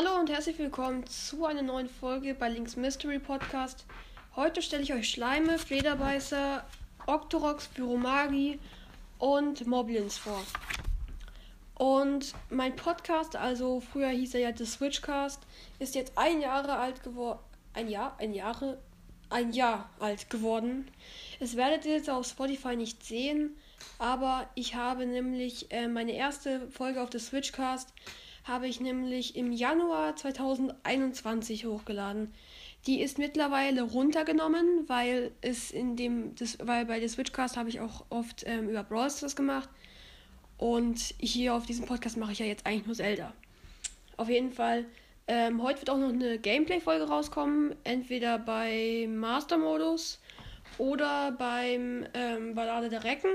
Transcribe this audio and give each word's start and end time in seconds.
Hallo 0.00 0.14
und 0.16 0.30
herzlich 0.30 0.56
willkommen 0.60 1.04
zu 1.08 1.44
einer 1.44 1.62
neuen 1.62 1.88
Folge 1.88 2.32
bei 2.32 2.48
Links 2.48 2.76
Mystery 2.76 3.18
Podcast. 3.18 3.84
Heute 4.36 4.62
stelle 4.62 4.84
ich 4.84 4.94
euch 4.94 5.10
Schleime, 5.10 5.58
Flederbeißer, 5.58 6.64
Octorox, 7.08 7.66
Pyromagi 7.66 8.60
und 9.18 9.66
Moblins 9.66 10.16
vor. 10.16 10.40
Und 11.74 12.32
mein 12.48 12.76
Podcast, 12.76 13.34
also 13.34 13.80
früher 13.80 14.10
hieß 14.10 14.34
er 14.34 14.40
ja 14.40 14.56
The 14.56 14.66
Switchcast, 14.66 15.40
ist 15.80 15.96
jetzt 15.96 16.12
ein 16.14 16.42
Jahre 16.42 16.76
alt 16.76 17.02
geworden. 17.02 17.40
Ein 17.74 17.88
Jahr, 17.88 18.14
ein 18.20 18.32
Jahre, 18.32 18.78
ein 19.30 19.52
Jahr 19.52 19.90
alt 19.98 20.30
geworden. 20.30 20.88
Es 21.40 21.56
werdet 21.56 21.84
ihr 21.84 21.94
jetzt 21.94 22.08
auf 22.08 22.24
Spotify 22.24 22.76
nicht 22.76 23.04
sehen, 23.04 23.56
aber 23.98 24.48
ich 24.54 24.76
habe 24.76 25.06
nämlich 25.06 25.72
äh, 25.72 25.88
meine 25.88 26.12
erste 26.12 26.68
Folge 26.70 27.02
auf 27.02 27.10
The 27.10 27.18
Switchcast 27.18 27.92
habe 28.48 28.66
ich 28.66 28.80
nämlich 28.80 29.36
im 29.36 29.52
Januar 29.52 30.16
2021 30.16 31.66
hochgeladen. 31.66 32.32
Die 32.86 33.00
ist 33.00 33.18
mittlerweile 33.18 33.82
runtergenommen, 33.82 34.88
weil 34.88 35.32
es 35.40 35.70
in 35.70 35.96
dem, 35.96 36.34
das, 36.36 36.58
weil 36.62 36.86
bei 36.86 37.00
der 37.00 37.08
Switchcast 37.08 37.56
habe 37.56 37.68
ich 37.68 37.80
auch 37.80 38.04
oft 38.08 38.44
ähm, 38.46 38.68
über 38.68 38.82
Brawl 38.82 39.10
Stars 39.10 39.36
gemacht. 39.36 39.68
Und 40.56 40.98
hier 41.18 41.54
auf 41.54 41.66
diesem 41.66 41.86
Podcast 41.86 42.16
mache 42.16 42.32
ich 42.32 42.38
ja 42.38 42.46
jetzt 42.46 42.66
eigentlich 42.66 42.86
nur 42.86 42.96
Zelda. 42.96 43.32
Auf 44.16 44.28
jeden 44.28 44.52
Fall, 44.52 44.86
ähm, 45.28 45.62
heute 45.62 45.80
wird 45.80 45.90
auch 45.90 45.98
noch 45.98 46.08
eine 46.08 46.38
Gameplay-Folge 46.38 47.06
rauskommen. 47.08 47.76
Entweder 47.84 48.38
bei 48.38 49.06
Master-Modus 49.08 50.18
oder 50.78 51.32
beim 51.32 52.06
ähm, 52.14 52.54
Ballade 52.54 52.88
der 52.88 53.04
Recken. 53.04 53.30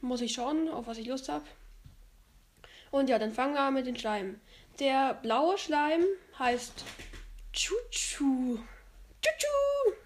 Muss 0.00 0.20
ich 0.20 0.32
schauen, 0.32 0.68
auf 0.68 0.86
was 0.86 0.98
ich 0.98 1.06
Lust 1.06 1.28
habe. 1.28 1.44
Und 2.94 3.10
ja, 3.10 3.18
dann 3.18 3.32
fangen 3.32 3.54
wir 3.54 3.72
mit 3.72 3.88
den 3.88 3.96
Schleimen. 3.96 4.40
Der 4.78 5.14
blaue 5.14 5.58
Schleim 5.58 6.04
heißt 6.38 6.84
Chuchu. 7.52 8.60
Chuchu. 9.20 9.96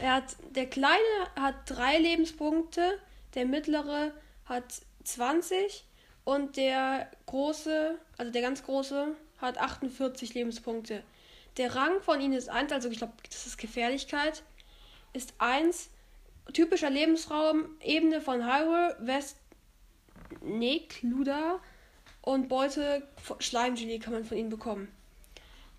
Er 0.00 0.12
hat, 0.14 0.36
der 0.54 0.66
kleine 0.66 0.94
hat 1.34 1.56
drei 1.66 1.98
Lebenspunkte, 1.98 3.00
der 3.34 3.46
mittlere 3.46 4.12
hat 4.44 4.82
20 5.02 5.84
und 6.22 6.56
der 6.56 7.10
große, 7.26 7.98
also 8.18 8.30
der 8.30 8.42
ganz 8.42 8.62
große, 8.62 9.08
hat 9.38 9.58
48 9.58 10.32
Lebenspunkte. 10.32 11.02
Der 11.56 11.74
Rang 11.74 12.00
von 12.02 12.20
ihnen 12.20 12.34
ist 12.34 12.50
1, 12.50 12.70
also 12.70 12.88
ich 12.88 12.98
glaube, 12.98 13.14
das 13.28 13.48
ist 13.48 13.58
Gefährlichkeit, 13.58 14.44
ist 15.12 15.34
1. 15.38 15.90
Typischer 16.52 16.90
Lebensraum, 16.90 17.76
Ebene 17.80 18.20
von 18.20 18.46
Hyrule, 18.46 18.96
West 19.00 19.38
Nekluda 20.42 21.60
und 22.22 22.48
Beute 22.48 23.06
Schleimgelee 23.38 23.98
kann 23.98 24.12
man 24.12 24.24
von 24.24 24.36
ihnen 24.36 24.50
bekommen. 24.50 24.88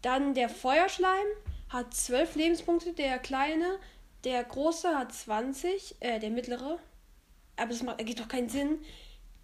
Dann 0.02 0.34
der 0.34 0.50
Feuerschleim 0.50 1.26
hat 1.70 1.94
12 1.94 2.36
Lebenspunkte, 2.36 2.94
der 2.94 3.18
kleine, 3.20 3.80
der 4.24 4.44
große 4.44 4.96
hat 4.98 5.14
20, 5.14 5.96
äh, 6.00 6.20
der 6.20 6.30
mittlere. 6.30 6.80
Aber 7.58 7.70
das 7.70 7.82
macht, 7.84 8.00
ergibt 8.00 8.20
doch 8.20 8.28
keinen 8.28 8.50
Sinn. 8.50 8.80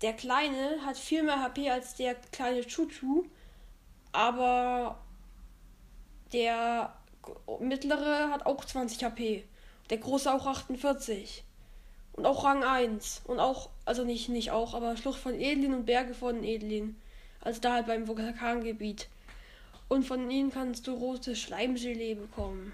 Der 0.01 0.13
kleine 0.13 0.83
hat 0.85 0.97
viel 0.97 1.23
mehr 1.23 1.41
HP 1.41 1.69
als 1.69 1.95
der 1.95 2.15
kleine 2.15 2.65
Chuchu, 2.65 3.25
aber 4.11 4.99
der 6.33 6.95
mittlere 7.59 8.29
hat 8.29 8.45
auch 8.45 8.65
20 8.65 9.03
HP. 9.03 9.47
Der 9.89 9.97
große 9.97 10.33
auch 10.33 10.45
48. 10.45 11.43
Und 12.13 12.25
auch 12.25 12.43
Rang 12.43 12.63
1. 12.63 13.21
Und 13.25 13.39
auch, 13.39 13.69
also 13.85 14.03
nicht, 14.03 14.29
nicht 14.29 14.51
auch, 14.51 14.73
aber 14.73 14.97
Schlucht 14.97 15.19
von 15.19 15.33
Edlin 15.33 15.73
und 15.73 15.85
Berge 15.85 16.13
von 16.13 16.43
Edlin. 16.43 16.95
Also 17.41 17.61
da 17.61 17.73
halt 17.73 17.87
beim 17.87 18.07
Vulkangebiet. 18.07 19.07
Und 19.87 20.03
von 20.03 20.29
ihnen 20.29 20.51
kannst 20.51 20.87
du 20.87 20.93
rotes 20.93 21.39
Schleimgelee 21.39 22.15
bekommen. 22.15 22.73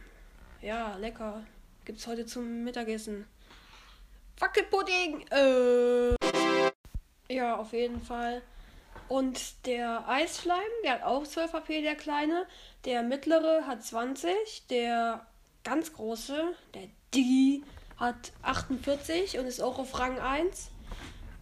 Ja, 0.62 0.96
lecker. 0.98 1.44
Gibt's 1.86 2.06
heute 2.08 2.26
zum 2.26 2.64
Mittagessen. 2.64 3.26
Wackelpudding! 4.40 5.26
Äh. 5.32 6.16
Ja, 7.34 7.58
auf 7.58 7.74
jeden 7.74 8.02
Fall. 8.02 8.42
Und 9.08 9.66
der 9.66 10.08
Eisschleim, 10.08 10.60
der 10.84 10.94
hat 10.94 11.04
auch 11.04 11.26
12 11.26 11.54
HP, 11.54 11.82
der 11.82 11.96
kleine. 11.96 12.46
Der 12.86 13.04
mittlere 13.04 13.66
hat 13.66 13.84
20. 13.84 14.68
Der 14.70 15.26
ganz 15.64 15.94
große, 15.94 16.54
der 16.74 16.84
Digi, 17.14 17.64
hat 17.98 18.32
48 18.44 19.40
und 19.40 19.46
ist 19.46 19.62
auch 19.62 19.80
auf 19.80 20.00
Rang 20.00 20.20
1. 20.20 20.72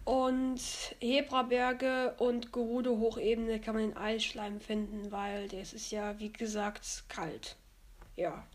Und 0.04 0.60
Hebraberge 1.00 2.14
und 2.18 2.52
Gerudo 2.52 2.98
Hochebene 2.98 3.60
kann 3.60 3.74
man 3.74 3.84
in 3.84 3.96
Eisschleim 3.96 4.60
finden, 4.60 5.10
weil 5.10 5.48
das 5.48 5.72
ist 5.72 5.90
ja, 5.90 6.18
wie 6.20 6.32
gesagt, 6.32 7.04
kalt. 7.08 7.56
Ja. 8.14 8.46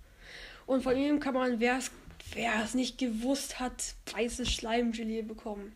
Und 0.65 0.83
von 0.83 0.95
ihm 0.95 1.19
kann 1.19 1.33
man, 1.33 1.59
wer 1.59 1.79
es 2.63 2.73
nicht 2.73 2.97
gewusst 2.97 3.59
hat, 3.59 3.95
weißes 4.13 4.49
Schleimgelee 4.49 5.23
bekommen. 5.23 5.75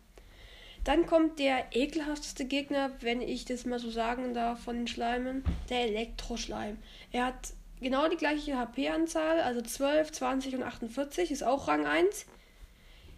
Dann 0.84 1.04
kommt 1.04 1.40
der 1.40 1.66
ekelhafteste 1.72 2.46
Gegner, 2.46 2.92
wenn 3.00 3.20
ich 3.20 3.44
das 3.44 3.66
mal 3.66 3.78
so 3.78 3.90
sagen 3.90 4.32
darf, 4.32 4.62
von 4.62 4.76
den 4.76 4.86
Schleimen, 4.86 5.44
der 5.68 5.82
Elektroschleim. 5.82 6.78
Er 7.12 7.26
hat 7.26 7.52
genau 7.80 8.08
die 8.08 8.16
gleiche 8.16 8.56
HP-Anzahl, 8.56 9.40
also 9.40 9.62
12, 9.62 10.12
20 10.12 10.56
und 10.56 10.62
48, 10.62 11.30
ist 11.30 11.42
auch 11.42 11.68
Rang 11.68 11.86
1. 11.86 12.26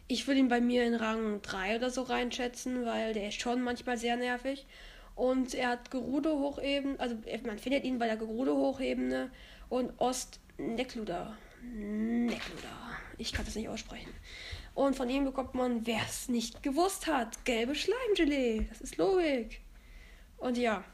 Ich 0.09 0.27
würde 0.27 0.41
ihn 0.41 0.49
bei 0.49 0.61
mir 0.61 0.85
in 0.87 0.95
Rang 0.95 1.43
3 1.43 1.77
oder 1.77 1.91
so 1.91 2.03
reinschätzen, 2.03 2.85
weil 2.85 3.13
der 3.13 3.29
ist 3.29 3.41
schon 3.41 3.63
manchmal 3.63 3.99
sehr 3.99 4.17
nervig. 4.17 4.67
Und 5.15 5.55
er 5.55 5.71
hat 5.71 5.91
Gerudo-Hochebene, 5.91 6.99
also 6.99 7.17
man 7.45 7.59
findet 7.59 7.85
ihn 7.85 7.99
bei 7.99 8.07
der 8.07 8.17
Gerudo-Hochebene 8.17 9.31
und 9.69 9.93
Ost-Nekluda. 9.99 11.37
Nekluda. 11.63 12.69
Ich 13.19 13.33
kann 13.33 13.45
das 13.45 13.57
nicht 13.57 13.69
aussprechen. 13.69 14.13
Und 14.75 14.95
von 14.95 15.11
ihm 15.11 15.25
bekommt 15.25 15.55
man, 15.55 15.87
wer 15.87 16.01
es 16.09 16.29
nicht 16.29 16.63
gewusst 16.63 17.09
hat, 17.09 17.45
gelbe 17.45 17.75
Schleimgelee. 17.75 18.67
Das 18.69 18.81
ist 18.81 18.97
Logik. 18.97 19.61
Und 20.37 20.57
ja, 20.57 20.85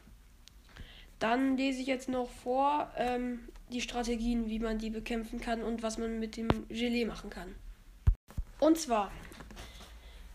dann 1.19 1.57
lese 1.57 1.83
ich 1.83 1.87
jetzt 1.87 2.09
noch 2.09 2.31
vor 2.31 2.91
ähm, 2.97 3.49
die 3.71 3.81
Strategien, 3.81 4.49
wie 4.49 4.59
man 4.59 4.79
die 4.79 4.91
bekämpfen 4.91 5.41
kann 5.41 5.63
und 5.63 5.83
was 5.83 5.99
man 5.99 6.19
mit 6.19 6.37
dem 6.37 6.49
Gelee 6.69 7.05
machen 7.05 7.31
kann. 7.31 7.55
Und 8.61 8.79
zwar, 8.79 9.11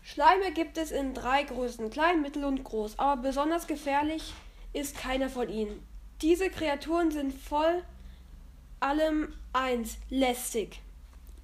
Schleime 0.02 0.52
gibt 0.52 0.76
es 0.78 0.90
in 0.90 1.14
drei 1.14 1.44
Größen, 1.44 1.90
klein, 1.90 2.22
mittel 2.22 2.44
und 2.44 2.64
groß, 2.64 2.98
aber 2.98 3.22
besonders 3.22 3.66
gefährlich 3.66 4.34
ist 4.72 4.96
keiner 4.96 5.28
von 5.28 5.48
ihnen. 5.48 5.82
Diese 6.22 6.50
Kreaturen 6.50 7.10
sind 7.10 7.32
voll 7.32 7.82
allem 8.80 9.32
eins, 9.52 9.98
lästig. 10.08 10.80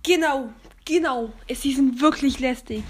Genau, 0.02 0.50
genau, 0.84 1.32
es 1.48 1.62
sind 1.62 2.00
wirklich 2.00 2.38
lästig. 2.40 2.84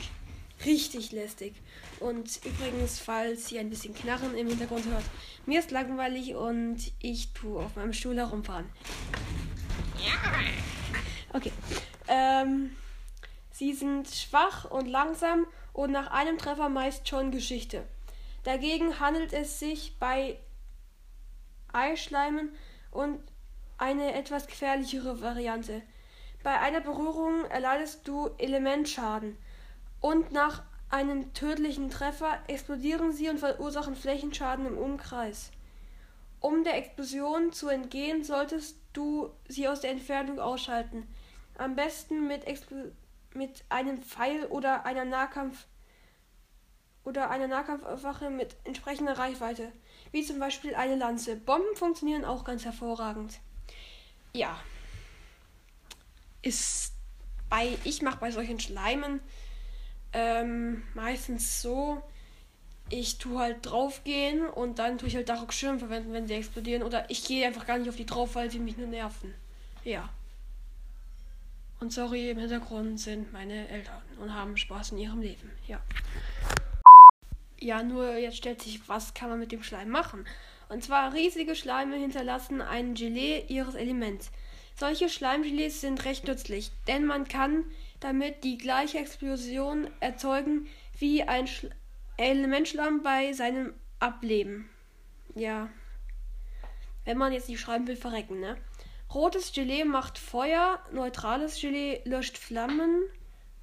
Richtig 0.64 1.12
lästig. 1.12 1.54
Und 2.00 2.40
übrigens, 2.44 2.98
falls 2.98 3.50
ihr 3.52 3.60
ein 3.60 3.70
bisschen 3.70 3.94
Knarren 3.94 4.36
im 4.36 4.48
Hintergrund 4.48 4.84
hört, 4.86 5.04
mir 5.46 5.60
ist 5.60 5.70
langweilig 5.70 6.34
und 6.34 6.92
ich 7.00 7.32
tue 7.32 7.64
auf 7.64 7.76
meinem 7.76 7.92
Stuhl 7.92 8.16
herumfahren. 8.16 8.66
Okay. 11.32 11.52
Ähm, 12.08 12.70
sie 13.52 13.72
sind 13.74 14.08
schwach 14.08 14.64
und 14.70 14.86
langsam 14.86 15.46
und 15.72 15.92
nach 15.92 16.10
einem 16.10 16.38
Treffer 16.38 16.68
meist 16.68 17.08
schon 17.08 17.30
Geschichte. 17.30 17.86
Dagegen 18.44 19.00
handelt 19.00 19.32
es 19.32 19.58
sich 19.58 19.98
bei 19.98 20.38
Eischleimen 21.72 22.50
und 22.90 23.20
eine 23.76 24.14
etwas 24.14 24.46
gefährlichere 24.46 25.20
Variante. 25.20 25.82
Bei 26.42 26.60
einer 26.60 26.80
Berührung 26.80 27.44
erleidest 27.46 28.06
du 28.06 28.30
Elementschaden 28.38 29.36
und 30.00 30.32
nach 30.32 30.62
einem 30.88 31.32
tödlichen 31.34 31.90
Treffer 31.90 32.38
explodieren 32.46 33.12
sie 33.12 33.28
und 33.28 33.38
verursachen 33.38 33.96
Flächenschaden 33.96 34.66
im 34.66 34.78
Umkreis. 34.78 35.50
Um 36.40 36.64
der 36.64 36.76
Explosion 36.76 37.52
zu 37.52 37.68
entgehen, 37.68 38.22
solltest 38.22 38.78
du 38.92 39.30
sie 39.48 39.68
aus 39.68 39.80
der 39.80 39.90
Entfernung 39.90 40.38
ausschalten. 40.38 41.08
Am 41.58 41.74
besten 41.74 42.26
mit, 42.26 42.46
Expl 42.46 42.92
mit 43.34 43.64
einem 43.68 44.02
Pfeil 44.02 44.46
oder 44.46 44.86
einer 44.86 45.04
Nahkampf 45.04 45.66
oder 47.04 47.30
einer 47.30 47.46
Nahkampfwaffe 47.46 48.30
mit 48.30 48.56
entsprechender 48.64 49.18
Reichweite, 49.18 49.72
wie 50.10 50.24
zum 50.24 50.38
Beispiel 50.38 50.74
eine 50.74 50.96
Lanze. 50.96 51.36
Bomben 51.36 51.76
funktionieren 51.76 52.24
auch 52.24 52.44
ganz 52.44 52.64
hervorragend. 52.64 53.38
Ja. 54.32 54.58
Ist 56.42 56.92
bei 57.48 57.78
ich 57.84 58.02
mache 58.02 58.18
bei 58.18 58.30
solchen 58.30 58.60
Schleimen 58.60 59.20
ähm, 60.18 60.82
meistens 60.94 61.60
so, 61.60 62.02
ich 62.88 63.18
tue 63.18 63.38
halt 63.38 63.66
draufgehen 63.66 64.48
und 64.48 64.78
dann 64.78 64.96
tue 64.96 65.08
ich 65.08 65.16
halt 65.16 65.28
Dark 65.28 65.52
Schirm 65.52 65.78
verwenden, 65.78 66.14
wenn 66.14 66.26
sie 66.26 66.34
explodieren. 66.34 66.82
Oder 66.82 67.10
ich 67.10 67.24
gehe 67.26 67.46
einfach 67.46 67.66
gar 67.66 67.76
nicht 67.76 67.90
auf 67.90 67.96
die 67.96 68.06
drauf, 68.06 68.34
weil 68.34 68.50
sie 68.50 68.58
mich 68.58 68.78
nur 68.78 68.86
nerven. 68.86 69.34
Ja. 69.84 70.08
Und 71.80 71.92
sorry, 71.92 72.30
im 72.30 72.38
Hintergrund 72.38 72.98
sind 72.98 73.30
meine 73.34 73.68
Eltern 73.68 74.00
und 74.18 74.32
haben 74.32 74.56
Spaß 74.56 74.92
in 74.92 74.98
ihrem 74.98 75.20
Leben. 75.20 75.50
Ja. 75.66 75.82
Ja, 77.60 77.82
nur 77.82 78.16
jetzt 78.16 78.38
stellt 78.38 78.62
sich, 78.62 78.88
was 78.88 79.12
kann 79.12 79.28
man 79.28 79.38
mit 79.38 79.52
dem 79.52 79.62
Schleim 79.62 79.90
machen? 79.90 80.26
Und 80.70 80.82
zwar 80.82 81.12
riesige 81.12 81.54
Schleime 81.54 81.96
hinterlassen 81.96 82.62
ein 82.62 82.94
Gelee 82.94 83.44
ihres 83.48 83.74
Elements. 83.74 84.30
Solche 84.78 85.10
Schleimgelees 85.10 85.82
sind 85.82 86.06
recht 86.06 86.26
nützlich, 86.26 86.70
denn 86.86 87.04
man 87.04 87.28
kann 87.28 87.64
damit 88.00 88.44
die 88.44 88.58
gleiche 88.58 88.98
Explosion 88.98 89.90
erzeugen 90.00 90.66
wie 90.98 91.22
ein 91.22 91.46
Sch 91.46 91.66
Elementschlamm 92.18 93.02
bei 93.02 93.32
seinem 93.32 93.74
Ableben. 93.98 94.70
Ja. 95.34 95.68
Wenn 97.04 97.18
man 97.18 97.32
jetzt 97.32 97.48
nicht 97.48 97.60
schreiben 97.60 97.86
will, 97.86 97.96
verrecken, 97.96 98.40
ne? 98.40 98.56
Rotes 99.12 99.52
Gelee 99.52 99.84
macht 99.84 100.18
Feuer, 100.18 100.82
neutrales 100.92 101.60
Gelee 101.60 102.00
löscht 102.04 102.38
Flammen, 102.38 103.04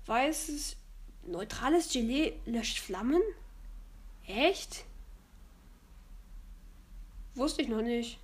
weißes 0.06 0.78
neutrales 1.26 1.92
Gelee 1.92 2.34
löscht 2.46 2.80
Flammen? 2.80 3.22
Echt? 4.28 4.86
Wusste 7.36 7.64
ich 7.64 7.68
noch 7.68 7.82
nicht. 7.82 8.20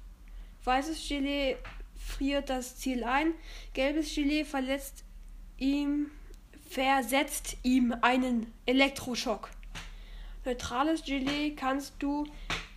Weißes 0.63 1.07
Gelee 1.07 1.57
friert 1.95 2.49
das 2.49 2.77
Ziel 2.77 3.03
ein, 3.03 3.33
gelbes 3.73 4.13
Gelee 4.13 4.45
verletzt 4.45 5.03
ihm 5.59 6.11
versetzt 6.69 7.57
ihm 7.63 7.95
einen 8.01 8.51
Elektroschock. 8.65 9.49
Neutrales 10.45 11.03
Gelee 11.03 11.51
kannst 11.55 11.93
du 11.99 12.25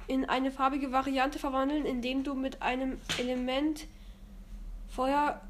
in 0.07 0.25
eine 0.29 0.51
farbige 0.51 0.93
Variante 0.93 1.39
verwandeln, 1.39 1.87
indem 1.87 2.25
du 2.25 2.35
mit 2.35 2.61
einem 2.63 2.99
Element 3.19 3.87
Feuer, 4.89 5.41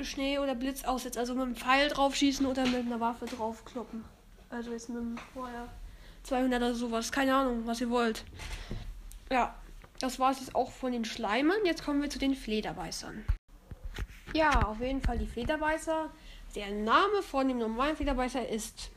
Schnee 0.00 0.38
oder 0.38 0.54
Blitz 0.54 0.84
aussetzt. 0.84 1.18
Also 1.18 1.34
mit 1.34 1.42
einem 1.42 1.56
Pfeil 1.56 1.88
draufschießen 1.88 2.46
oder 2.46 2.64
mit 2.66 2.86
einer 2.86 3.00
Waffe 3.00 3.26
draufkloppen. 3.26 4.04
Also 4.50 4.72
jetzt 4.72 4.88
mit 4.88 4.98
einem 4.98 5.18
Feuer 5.34 5.68
200 6.22 6.62
oder 6.62 6.74
sowas. 6.74 7.12
Keine 7.12 7.34
Ahnung, 7.34 7.66
was 7.66 7.80
ihr 7.80 7.90
wollt. 7.90 8.24
Ja, 9.30 9.54
das 10.00 10.18
war 10.18 10.30
es 10.30 10.40
jetzt 10.40 10.54
auch 10.54 10.70
von 10.70 10.92
den 10.92 11.04
Schleimen. 11.04 11.56
Jetzt 11.64 11.84
kommen 11.84 12.00
wir 12.00 12.10
zu 12.10 12.18
den 12.18 12.34
Flederbeißern. 12.34 13.24
Ja, 14.34 14.62
auf 14.62 14.80
jeden 14.80 15.00
Fall 15.00 15.18
die 15.18 15.26
Flederbeißer. 15.26 16.10
Der 16.56 16.70
Name 16.70 17.22
von 17.22 17.48
dem 17.48 17.58
normalen 17.58 17.96
Flederbeißer 17.96 18.48
ist 18.48 18.90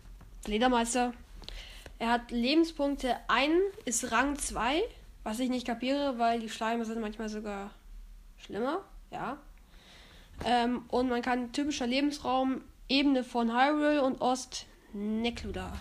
Fledermeister. 0.45 1.11
Er 1.99 2.09
hat 2.09 2.31
Lebenspunkte 2.31 3.17
1, 3.27 3.51
ist 3.83 4.13
Rang 4.13 4.37
2, 4.37 4.81
was 5.23 5.41
ich 5.41 5.49
nicht 5.49 5.67
kapiere, 5.67 6.17
weil 6.17 6.39
die 6.39 6.47
Schleime 6.47 6.85
sind 6.85 7.01
manchmal 7.01 7.27
sogar 7.27 7.71
schlimmer, 8.37 8.85
ja. 9.11 9.37
Ähm, 10.45 10.85
und 10.87 11.09
man 11.09 11.21
kann 11.21 11.51
typischer 11.51 11.85
Lebensraum 11.85 12.61
Ebene 12.87 13.25
von 13.25 13.51
Hyrule 13.51 14.03
und 14.03 14.21
Ost 14.21 14.65
Nekluda. 14.93 15.73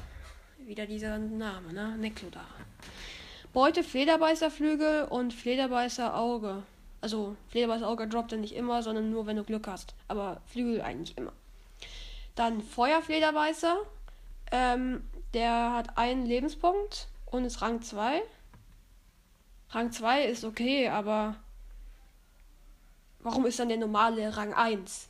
Wieder 0.58 0.84
dieser 0.84 1.16
Name, 1.18 1.72
ne? 1.72 1.96
Nekluda. 1.96 2.44
Beute 3.52 3.84
Flederbeißerflügel 3.84 5.04
und 5.04 5.32
Flederbeißerauge. 5.32 6.64
Also 7.00 7.36
Flederbeißerauge 7.50 8.08
droppt 8.08 8.32
er 8.32 8.38
nicht 8.38 8.56
immer, 8.56 8.82
sondern 8.82 9.10
nur 9.10 9.28
wenn 9.28 9.36
du 9.36 9.44
Glück 9.44 9.68
hast. 9.68 9.94
Aber 10.08 10.42
Flügel 10.46 10.82
eigentlich 10.82 11.16
immer. 11.16 11.32
Dann 12.38 12.62
Feuerflederbeißer. 12.62 13.76
Ähm, 14.52 15.02
der 15.34 15.72
hat 15.72 15.98
einen 15.98 16.24
Lebenspunkt 16.24 17.08
und 17.26 17.44
ist 17.44 17.60
Rang 17.62 17.82
2. 17.82 18.22
Rang 19.70 19.90
2 19.90 20.26
ist 20.26 20.44
okay, 20.44 20.86
aber 20.88 21.34
warum 23.18 23.44
ist 23.44 23.58
dann 23.58 23.66
der 23.68 23.78
normale 23.78 24.36
Rang 24.36 24.54
1? 24.54 25.08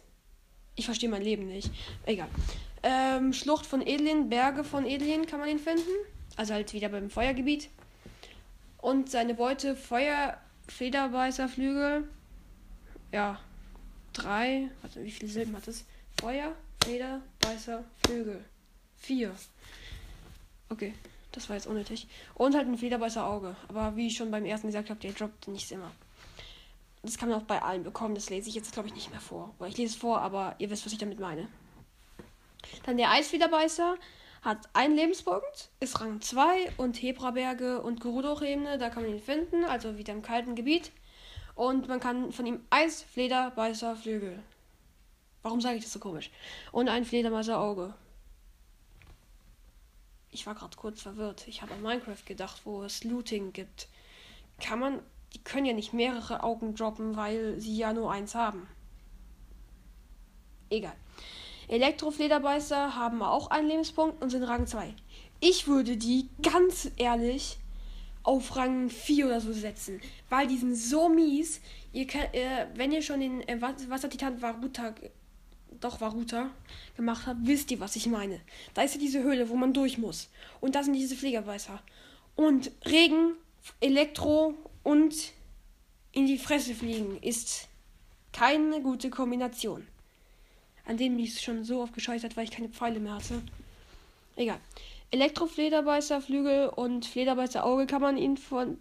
Ich 0.75 0.86
verstehe 0.86 1.10
mein 1.10 1.20
Leben 1.20 1.48
nicht. 1.48 1.70
Egal. 2.06 2.28
Ähm, 2.82 3.34
Schlucht 3.34 3.66
von 3.66 3.86
Edlin, 3.86 4.31
Berge 4.31 4.64
von 4.64 4.86
Edlin 4.86 5.26
kann 5.26 5.40
man 5.40 5.50
ihn 5.50 5.58
finden. 5.58 5.90
Also 6.36 6.54
halt 6.54 6.72
wieder 6.72 6.88
beim 6.88 7.10
Feuergebiet. 7.10 7.69
Und 8.78 9.10
seine 9.10 9.34
Beute 9.34 9.76
Feuerflederbeißerflügel. 9.76 12.08
Ja. 13.12 13.38
Drei. 14.14 14.70
Warte, 14.81 15.04
wie 15.04 15.10
viele 15.10 15.31
Silben 15.31 15.54
hat 15.54 15.69
es? 15.69 15.84
Feuer, 16.19 16.54
Feder, 16.88 17.20
Beißer, 17.40 17.85
Flügel. 17.99 18.43
Vier. 18.96 19.35
Okay, 20.70 20.94
das 21.32 21.46
war 21.50 21.56
jetzt 21.56 21.67
unnötig. 21.67 22.08
Und 22.32 22.55
halt 22.55 22.67
ein 22.67 22.79
Flederbeißer 22.79 23.26
Auge. 23.26 23.56
Aber 23.69 23.94
wie 23.94 24.06
ich 24.06 24.17
schon 24.17 24.31
beim 24.31 24.46
ersten 24.46 24.69
gesagt 24.69 24.88
habe, 24.88 24.99
der 24.99 25.12
droppt 25.12 25.49
nicht 25.49 25.70
immer. 25.70 25.90
Das 27.02 27.19
kann 27.19 27.29
man 27.29 27.38
auch 27.38 27.44
bei 27.44 27.61
allen 27.61 27.82
bekommen. 27.82 28.14
Das 28.14 28.31
lese 28.31 28.49
ich 28.49 28.55
jetzt, 28.55 28.73
glaube 28.73 28.88
ich, 28.88 28.94
nicht 28.94 29.11
mehr 29.11 29.20
vor. 29.20 29.55
Oder 29.58 29.69
ich 29.69 29.76
lese 29.76 29.96
es 29.96 30.00
vor, 30.00 30.23
aber 30.23 30.55
ihr 30.61 30.70
wisst, 30.70 30.87
was 30.87 30.94
ich 30.94 30.99
damit 30.99 31.20
meine. 31.20 31.46
Dann 32.87 32.96
der 32.96 33.11
Eisflederbeißer 33.11 33.96
hat 34.41 34.70
einen 34.73 34.96
Lebenspunkt, 34.96 35.69
ist 35.81 36.00
Rang 36.00 36.23
2 36.23 36.73
und 36.79 37.02
Hebraberge 37.02 37.82
und 37.82 38.00
Gerudo-Ebene, 38.00 38.79
da 38.79 38.88
kann 38.88 39.02
man 39.02 39.12
ihn 39.12 39.20
finden, 39.20 39.67
also 39.67 39.99
wieder 39.99 40.14
im 40.14 40.23
kalten 40.23 40.55
Gebiet. 40.55 40.91
Und 41.55 41.87
man 41.87 42.00
kann 42.00 42.32
von 42.32 42.46
ihm 42.46 42.62
Eisflederbeißer 42.70 43.94
Flügel 43.94 44.43
Warum 45.43 45.61
sage 45.61 45.76
ich 45.76 45.85
das 45.85 45.93
so 45.93 45.99
komisch? 45.99 46.31
Und 46.73 46.88
ein 46.88 47.05
Fledermausauge. 47.05 47.94
Ich 50.31 50.46
war 50.46 50.55
gerade 50.55 50.76
kurz 50.76 51.02
verwirrt. 51.02 51.46
Ich 51.49 51.62
habe 51.62 51.75
an 51.75 51.82
Minecraft 51.82 52.25
gedacht, 52.26 52.62
wo 52.64 52.82
es 52.82 53.05
Looting 53.05 53.52
gibt. 53.52 53.88
Kann 54.61 54.79
man. 54.79 55.02
Die 55.35 55.44
können 55.44 55.67
ja 55.67 55.75
nicht 55.75 55.93
mehrere 55.93 56.43
Augen 56.43 56.75
droppen, 56.75 57.17
weil 57.17 57.61
sie 57.61 57.76
ja 57.76 57.93
nur 57.93 58.11
eins 58.11 58.35
haben. 58.35 58.67
Egal. 60.70 60.94
Elektroflederbeißer 61.69 62.94
haben 62.94 63.23
auch 63.23 63.50
einen 63.50 63.69
Lebenspunkt 63.69 64.23
und 64.23 64.31
sind 64.31 64.44
Rang 64.44 64.67
2. 64.67 64.94
Ich 65.41 65.67
würde 65.67 65.96
die 65.96 66.29
ganz 66.43 66.91
ehrlich 66.96 67.58
auf 68.23 68.56
Rang 68.56 68.88
4 68.88 69.26
oder 69.26 69.41
so 69.41 69.52
setzen, 69.52 70.00
weil 70.31 70.46
die 70.46 70.56
sind 70.56 70.75
so 70.75 71.08
mies. 71.08 71.61
Ihr 71.93 72.06
könnt, 72.06 72.34
äh, 72.34 72.67
wenn 72.75 72.93
ihr 72.93 73.02
schon 73.02 73.20
den 73.20 73.46
äh, 73.49 73.61
Wassertitan 73.61 74.41
Varuta 74.41 74.94
doch 75.80 76.00
Varuta 76.00 76.50
gemacht 76.96 77.26
habe, 77.26 77.40
wisst 77.42 77.70
ihr, 77.70 77.80
was 77.80 77.96
ich 77.96 78.06
meine. 78.06 78.40
Da 78.75 78.82
ist 78.82 78.94
ja 78.94 79.00
diese 79.00 79.22
Höhle, 79.22 79.48
wo 79.48 79.56
man 79.56 79.72
durch 79.72 79.98
muss. 79.98 80.28
Und 80.60 80.75
da 80.75 80.82
sind 80.82 80.94
diese 80.94 81.16
Fliegerbeißer. 81.16 81.80
Und 82.36 82.70
Regen, 82.86 83.32
Elektro 83.80 84.54
und 84.82 85.14
in 86.12 86.26
die 86.26 86.38
Fresse 86.38 86.75
fliegen 86.75 87.19
ist 87.22 87.69
keine 88.32 88.80
gute 88.80 89.10
Kombination. 89.10 89.86
An 90.86 90.96
dem 90.96 91.16
bin 91.16 91.25
ich 91.25 91.40
schon 91.40 91.64
so 91.64 91.82
oft 91.82 91.92
gescheitert, 91.92 92.36
weil 92.36 92.44
ich 92.44 92.50
keine 92.50 92.69
Pfeile 92.69 92.98
mehr 92.98 93.14
hatte. 93.14 93.42
Egal. 94.36 94.58
Elektroflederbeißer, 95.10 96.20
Flügel 96.20 96.69
und 96.69 97.06
Flederbeißer 97.06 97.64
Auge 97.64 97.86
kann 97.86 98.00
man 98.00 98.16
ihn 98.16 98.36
von, 98.36 98.78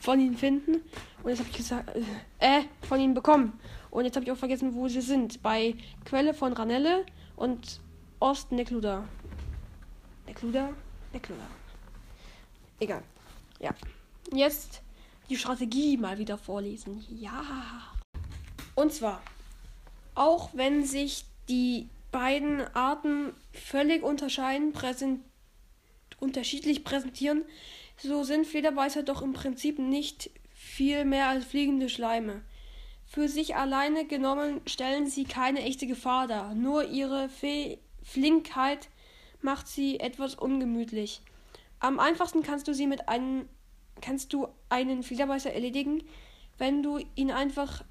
von 0.00 0.20
ihnen 0.20 0.36
finden. 0.36 0.82
Und 1.22 1.30
jetzt 1.30 1.38
habe 1.38 1.48
ich 1.50 1.56
gesagt, 1.56 1.90
äh, 2.38 2.62
von 2.82 3.00
ihnen 3.00 3.14
bekommen. 3.14 3.58
Und 3.96 4.04
jetzt 4.04 4.14
habe 4.16 4.26
ich 4.26 4.30
auch 4.30 4.36
vergessen, 4.36 4.74
wo 4.74 4.88
sie 4.88 5.00
sind. 5.00 5.42
Bei 5.42 5.74
Quelle 6.04 6.34
von 6.34 6.52
Ranelle 6.52 7.06
und 7.34 7.80
Ost 8.20 8.52
Nekluda. 8.52 9.08
Nekluda? 10.26 10.68
Nekluda. 11.14 11.46
Egal. 12.78 13.02
Ja. 13.58 13.74
Jetzt 14.30 14.82
die 15.30 15.38
Strategie 15.38 15.96
mal 15.96 16.18
wieder 16.18 16.36
vorlesen. 16.36 17.06
Ja. 17.08 17.42
Und 18.74 18.92
zwar, 18.92 19.22
auch 20.14 20.50
wenn 20.52 20.84
sich 20.84 21.24
die 21.48 21.88
beiden 22.12 22.60
Arten 22.74 23.32
völlig 23.54 24.02
unterscheiden, 24.02 24.74
präsent 24.74 25.22
unterschiedlich 26.20 26.84
präsentieren, 26.84 27.46
so 27.96 28.24
sind 28.24 28.46
Flederbeißer 28.46 29.04
doch 29.04 29.22
im 29.22 29.32
Prinzip 29.32 29.78
nicht 29.78 30.28
viel 30.52 31.06
mehr 31.06 31.28
als 31.28 31.46
fliegende 31.46 31.88
Schleime. 31.88 32.42
Für 33.06 33.28
sich 33.28 33.56
alleine 33.56 34.04
genommen 34.04 34.60
stellen 34.66 35.06
sie 35.06 35.24
keine 35.24 35.62
echte 35.62 35.86
Gefahr 35.86 36.26
dar. 36.26 36.54
Nur 36.54 36.84
ihre 36.84 37.28
Fe 37.28 37.78
Flinkheit 38.02 38.88
macht 39.40 39.68
sie 39.68 40.00
etwas 40.00 40.34
ungemütlich. 40.34 41.22
Am 41.80 41.98
einfachsten 41.98 42.42
kannst 42.42 42.68
du 42.68 42.74
sie 42.74 42.86
mit 42.86 43.08
einem 43.08 43.48
kannst 44.00 44.32
du 44.32 44.48
einen 44.68 45.02
Flederbeißer 45.02 45.52
erledigen, 45.52 46.02
wenn 46.58 46.82
du 46.82 46.98
ihn 47.14 47.30
einfach 47.30 47.82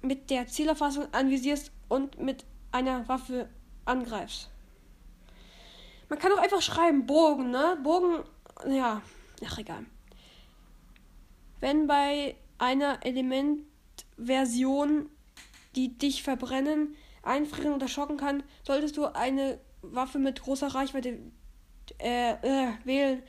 mit 0.00 0.30
der 0.30 0.46
Zielerfassung 0.46 1.12
anvisierst 1.12 1.72
und 1.88 2.18
mit 2.18 2.44
einer 2.72 3.06
Waffe 3.08 3.48
angreifst. 3.84 4.50
Man 6.08 6.18
kann 6.18 6.32
auch 6.32 6.38
einfach 6.38 6.62
schreiben 6.62 7.06
Bogen, 7.06 7.50
ne? 7.50 7.78
Bogen, 7.82 8.22
ja, 8.68 9.02
ach 9.44 9.58
egal. 9.58 9.84
Wenn 11.60 11.86
bei 11.86 12.36
einer 12.58 13.04
Element 13.04 13.62
Version, 14.16 15.08
die 15.74 15.96
dich 15.96 16.22
verbrennen, 16.22 16.94
einfrieren 17.22 17.74
oder 17.74 17.88
schocken 17.88 18.16
kann, 18.16 18.42
solltest 18.64 18.96
du 18.96 19.06
eine 19.06 19.58
Waffe 19.82 20.18
mit 20.18 20.42
großer 20.42 20.68
Reichweite 20.68 21.18
äh, 21.98 22.32
äh, 22.32 22.72
wählen, 22.84 23.22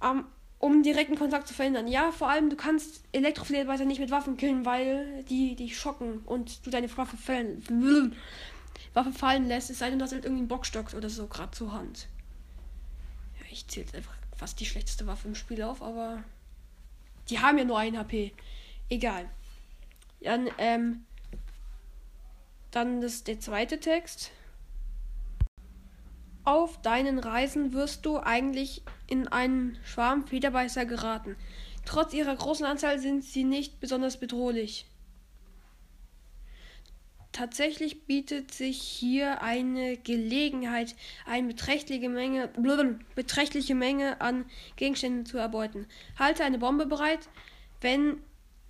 um, 0.00 0.24
um 0.58 0.82
direkten 0.82 1.16
Kontakt 1.16 1.48
zu 1.48 1.54
verhindern. 1.54 1.88
Ja, 1.88 2.12
vor 2.12 2.28
allem, 2.28 2.50
du 2.50 2.56
kannst 2.56 3.02
Elektroflederbeißer 3.12 3.84
nicht 3.84 4.00
mit 4.00 4.10
Waffen 4.10 4.36
killen, 4.36 4.64
weil 4.64 5.24
die 5.24 5.56
dich 5.56 5.78
schocken 5.78 6.20
und 6.26 6.64
du 6.66 6.70
deine 6.70 6.94
Waffe 6.96 7.16
fallen, 7.16 7.62
Waffe 8.94 9.12
fallen 9.12 9.46
lässt, 9.46 9.70
es 9.70 9.78
sei 9.78 9.90
denn, 9.90 9.98
du 9.98 10.04
hast 10.04 10.12
halt 10.12 10.24
irgendwie 10.24 10.42
einen 10.42 10.48
Bockstock 10.48 10.92
oder 10.94 11.08
so 11.08 11.26
gerade 11.26 11.52
zur 11.52 11.72
Hand. 11.72 12.08
Ja, 13.38 13.46
ich 13.50 13.66
zähle 13.68 13.86
einfach 13.94 14.14
fast 14.36 14.58
die 14.60 14.66
schlechteste 14.66 15.06
Waffe 15.06 15.28
im 15.28 15.34
Spiel 15.34 15.62
auf, 15.62 15.82
aber 15.82 16.24
Die 17.30 17.38
haben 17.38 17.58
ja 17.58 17.64
nur 17.64 17.78
ein 17.78 17.96
HP. 17.96 18.32
Egal. 18.88 19.28
Dann, 20.22 20.48
ähm, 20.58 21.06
dann 22.70 23.02
ist 23.02 23.28
der 23.28 23.40
zweite 23.40 23.80
Text. 23.80 24.30
Auf 26.44 26.80
deinen 26.82 27.18
Reisen 27.18 27.72
wirst 27.72 28.06
du 28.06 28.18
eigentlich 28.18 28.82
in 29.06 29.28
einen 29.28 29.78
Schwarm 29.84 30.26
Federbeißer 30.26 30.86
geraten. 30.86 31.36
Trotz 31.84 32.12
ihrer 32.12 32.34
großen 32.34 32.66
Anzahl 32.66 32.98
sind 32.98 33.24
sie 33.24 33.44
nicht 33.44 33.80
besonders 33.80 34.18
bedrohlich. 34.18 34.86
Tatsächlich 37.32 38.06
bietet 38.06 38.52
sich 38.52 38.82
hier 38.82 39.40
eine 39.42 39.96
Gelegenheit, 39.96 40.96
eine 41.26 41.48
beträchtliche 41.48 42.08
Menge, 42.08 42.50
beträchtliche 43.14 43.74
Menge 43.74 44.20
an 44.20 44.46
Gegenständen 44.76 45.26
zu 45.26 45.38
erbeuten. 45.38 45.86
Halte 46.18 46.44
eine 46.44 46.58
Bombe 46.58 46.86
bereit. 46.86 47.28
Wenn 47.80 48.20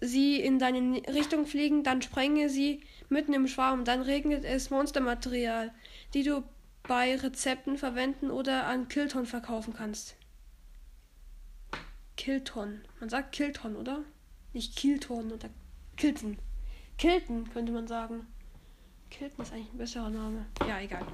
sie 0.01 0.41
in 0.41 0.59
deine 0.59 1.03
Richtung 1.09 1.47
fliegen, 1.47 1.83
dann 1.83 2.03
sprenge 2.03 2.49
sie 2.49 2.83
mitten 3.09 3.33
im 3.33 3.47
Schwarm. 3.47 3.85
Dann 3.85 4.03
regnet 4.03 4.45
es 4.45 4.71
Monstermaterial, 4.71 5.73
die 6.15 6.23
du 6.23 6.43
bei 6.85 7.17
Rezepten 7.17 7.79
verwenden 7.79 8.31
oder 8.31 8.67
an 8.67 8.89
Kilton 8.89 9.27
verkaufen 9.27 9.75
kannst. 9.75 10.17
Kilton. 12.17 12.83
Man 12.99 13.09
sagt 13.09 13.33
Kilton, 13.33 13.77
oder? 13.77 14.03
Nicht 14.53 14.77
Kilton 14.77 15.33
oder 15.33 15.49
Kilton. 15.97 16.39
Kilton 16.99 17.51
könnte 17.51 17.73
man 17.73 17.87
sagen. 17.87 18.27
Kilton 19.11 19.45
ist 19.45 19.53
eigentlich 19.53 19.73
ein 19.73 19.79
besserer 19.79 20.11
Name. 20.11 20.47
Ja, 20.67 20.81
egal. 20.81 21.05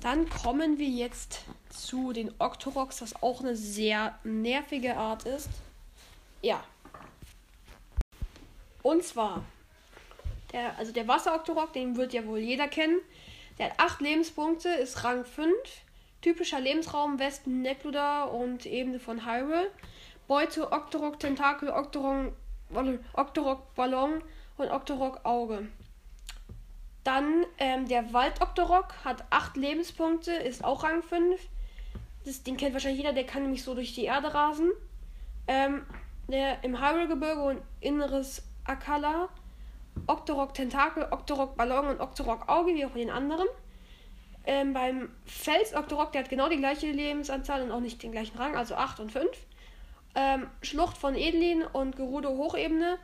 Dann 0.00 0.28
kommen 0.28 0.78
wir 0.78 0.88
jetzt 0.88 1.44
zu 1.70 2.12
den 2.12 2.32
Octoroks, 2.38 3.02
was 3.02 3.22
auch 3.22 3.40
eine 3.40 3.54
sehr 3.54 4.18
nervige 4.24 4.96
Art 4.96 5.26
ist. 5.26 5.48
Ja. 6.40 6.64
Und 8.82 9.04
zwar, 9.04 9.44
der, 10.52 10.76
also 10.78 10.92
der 10.92 11.08
Wasser-Octorok, 11.08 11.72
den 11.72 11.96
wird 11.96 12.12
ja 12.12 12.26
wohl 12.26 12.38
jeder 12.38 12.68
kennen. 12.68 12.98
Der 13.58 13.66
hat 13.66 13.74
8 13.78 14.00
Lebenspunkte, 14.00 14.68
ist 14.68 15.04
Rang 15.04 15.24
5. 15.24 15.52
Typischer 16.20 16.60
Lebensraum 16.60 17.18
Westen 17.18 17.62
Nekluda 17.62 18.24
und 18.24 18.66
Ebene 18.66 19.00
von 19.00 19.26
Hyrule. 19.26 19.70
Beute 20.28 20.70
Octorok 20.72 21.18
Tentakel, 21.18 21.70
Octorok, 21.70 22.32
Ballon 23.74 24.22
und 24.56 24.70
Octorok 24.70 25.24
Auge. 25.24 25.68
Dann 27.04 27.44
ähm, 27.58 27.88
der 27.88 28.12
Wald-Octorok 28.12 29.04
hat 29.04 29.24
8 29.30 29.56
Lebenspunkte, 29.56 30.32
ist 30.32 30.64
auch 30.64 30.84
Rang 30.84 31.02
5. 31.02 31.40
Das, 32.24 32.44
den 32.44 32.56
kennt 32.56 32.72
wahrscheinlich 32.72 33.00
jeder, 33.00 33.12
der 33.12 33.26
kann 33.26 33.42
nämlich 33.42 33.64
so 33.64 33.74
durch 33.74 33.94
die 33.94 34.04
Erde 34.04 34.32
rasen. 34.32 34.70
Ähm, 35.48 35.84
der 36.28 36.62
im 36.62 36.80
Hyrule-Gebirge 36.80 37.42
und 37.42 37.62
inneres 37.80 38.42
Akala. 38.64 39.28
Octorok 40.06 40.54
Tentakel, 40.54 41.06
Octorok 41.10 41.56
Ballon 41.56 41.86
und 41.86 42.00
Octorok 42.00 42.48
Auge, 42.48 42.74
wie 42.74 42.86
auch 42.86 42.90
bei 42.90 43.00
den 43.00 43.10
anderen. 43.10 43.46
Ähm, 44.44 44.72
beim 44.72 45.10
Fels 45.26 45.74
Octorok, 45.74 46.12
der 46.12 46.22
hat 46.22 46.30
genau 46.30 46.48
die 46.48 46.56
gleiche 46.56 46.90
Lebensanzahl 46.90 47.62
und 47.62 47.70
auch 47.70 47.80
nicht 47.80 48.02
den 48.02 48.10
gleichen 48.10 48.36
Rang, 48.38 48.56
also 48.56 48.74
8 48.74 49.00
und 49.00 49.12
5. 49.12 49.28
Ähm, 50.14 50.46
Schlucht 50.62 50.96
von 50.96 51.14
Edelin 51.14 51.62
und 51.62 51.96
Gerudo 51.96 52.30
Hochebene 52.30 52.98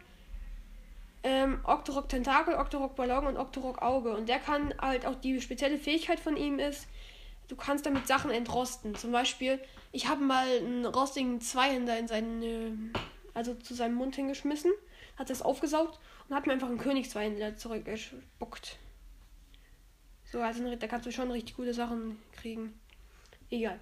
ähm, 1.22 1.60
Octorok 1.64 2.08
Tentakel, 2.08 2.54
Octorok 2.54 2.94
Ballon 2.96 3.26
und 3.26 3.36
Octorok 3.36 3.82
Auge. 3.82 4.16
Und 4.16 4.28
der 4.28 4.38
kann 4.38 4.74
halt 4.80 5.06
auch 5.06 5.14
die 5.16 5.40
spezielle 5.40 5.78
Fähigkeit 5.78 6.20
von 6.20 6.36
ihm 6.36 6.58
ist, 6.58 6.86
du 7.48 7.56
kannst 7.56 7.86
damit 7.86 8.06
Sachen 8.06 8.30
entrosten. 8.30 8.94
Zum 8.94 9.12
Beispiel, 9.12 9.60
ich 9.92 10.08
habe 10.08 10.22
mal 10.22 10.46
einen 10.58 10.86
rostigen 10.86 11.40
Zweihänder 11.40 11.98
in 11.98 12.08
seinen, 12.08 12.42
äh, 12.42 12.70
also 13.38 13.54
zu 13.54 13.74
seinem 13.74 13.94
Mund 13.94 14.16
hingeschmissen, 14.16 14.72
hat 15.16 15.30
das 15.30 15.42
aufgesaugt 15.42 15.98
und 16.28 16.36
hat 16.36 16.46
mir 16.46 16.52
einfach 16.52 16.68
einen 16.68 16.78
Königszweihänder 16.78 17.56
zurückgespuckt. 17.56 18.76
So, 20.24 20.42
also 20.42 20.74
da 20.74 20.86
kannst 20.86 21.06
du 21.06 21.12
schon 21.12 21.30
richtig 21.30 21.56
gute 21.56 21.72
Sachen 21.72 22.20
kriegen. 22.32 22.78
Egal. 23.50 23.80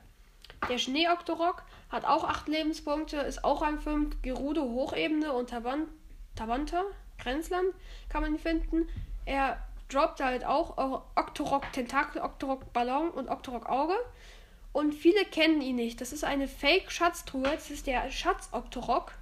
Der 0.69 0.79
Schnee-Octorok 0.79 1.65
hat 1.89 2.05
auch 2.05 2.23
8 2.23 2.47
Lebenspunkte, 2.49 3.17
ist 3.17 3.45
auch 3.45 3.63
Rang 3.63 3.81
5, 3.81 4.23
Gerudo 4.23 4.63
Hochebene 4.63 5.33
und 5.33 5.51
Taban 5.51 5.89
Tabanta 6.37 6.83
Grenzland 7.19 7.75
kann 8.09 8.23
man 8.23 8.35
ihn 8.35 8.39
finden. 8.39 8.89
Er 9.25 9.59
droppt 9.89 10.21
halt 10.21 10.45
auch 10.45 10.77
Octorok 11.17 11.73
Tentakel, 11.73 12.21
Octorok 12.21 12.73
Ballon 12.73 13.11
und 13.11 13.29
Octorok 13.29 13.67
Auge. 13.69 13.97
Und 14.73 14.93
viele 14.93 15.25
kennen 15.25 15.63
ihn 15.63 15.77
nicht. 15.77 16.01
Das 16.03 16.13
ist 16.13 16.25
eine 16.25 16.47
Fake-Schatztruhe. 16.47 17.45
Das 17.45 17.71
ist 17.71 17.87
der 17.87 18.11
Schatz-Octorok. 18.11 19.13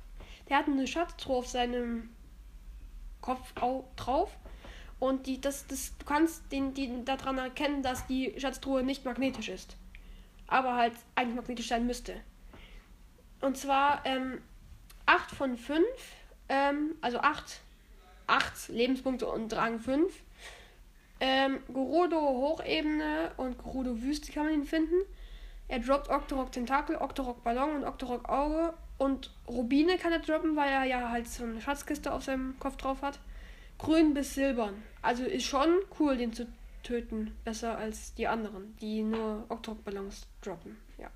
Der 0.48 0.58
hat 0.58 0.66
eine 0.66 0.86
Schatztruhe 0.86 1.38
auf 1.38 1.48
seinem 1.48 2.10
Kopf 3.20 3.52
drauf. 3.96 4.36
Und 5.00 5.26
die, 5.26 5.40
das, 5.40 5.66
das, 5.66 5.96
du 5.98 6.06
kannst 6.06 6.50
den, 6.52 6.74
die 6.74 7.04
daran 7.04 7.38
erkennen, 7.38 7.82
dass 7.82 8.06
die 8.06 8.34
Schatztruhe 8.38 8.82
nicht 8.82 9.04
magnetisch 9.04 9.48
ist. 9.48 9.76
Aber 10.46 10.76
halt 10.76 10.94
eigentlich 11.14 11.36
magnetisch 11.36 11.68
sein 11.68 11.86
müsste. 11.86 12.20
Und 13.40 13.56
zwar 13.56 14.04
ähm, 14.04 14.40
8 15.06 15.30
von 15.30 15.56
5, 15.56 15.84
ähm, 16.48 16.94
also 17.00 17.18
8 17.18 17.60
8 18.26 18.68
Lebenspunkte 18.68 19.26
und 19.26 19.52
Rang 19.54 19.78
5. 19.78 20.12
Ähm, 21.20 21.60
Gerudo 21.68 22.18
Hochebene 22.18 23.32
und 23.36 23.58
Gerudo 23.58 24.02
Wüste 24.02 24.32
kann 24.32 24.44
man 24.44 24.54
ihn 24.54 24.64
finden. 24.64 24.96
Er 25.68 25.78
droppt 25.78 26.10
Octorok 26.10 26.52
Tentakel, 26.52 26.96
Octorok 26.96 27.42
Ballon 27.42 27.76
und 27.76 27.84
Octorok 27.84 28.28
Auge. 28.28 28.74
Und 28.98 29.30
Rubine 29.48 29.98
kann 29.98 30.12
er 30.12 30.20
droppen, 30.20 30.56
weil 30.56 30.70
er 30.70 30.84
ja 30.84 31.10
halt 31.10 31.28
so 31.28 31.44
eine 31.44 31.60
Schatzkiste 31.60 32.12
auf 32.12 32.24
seinem 32.24 32.58
Kopf 32.58 32.76
drauf 32.76 33.02
hat. 33.02 33.18
Grün 33.78 34.14
bis 34.14 34.34
silbern. 34.34 34.82
Also 35.02 35.24
ist 35.24 35.44
schon 35.44 35.68
cool, 35.98 36.16
den 36.16 36.32
zu 36.32 36.46
töten. 36.82 37.36
Besser 37.44 37.76
als 37.76 38.14
die 38.14 38.28
anderen, 38.28 38.76
die 38.80 39.02
nur 39.02 39.44
Octorok 39.48 39.84
Ballons 39.84 40.26
droppen. 40.42 40.76
Ja. 40.98 41.10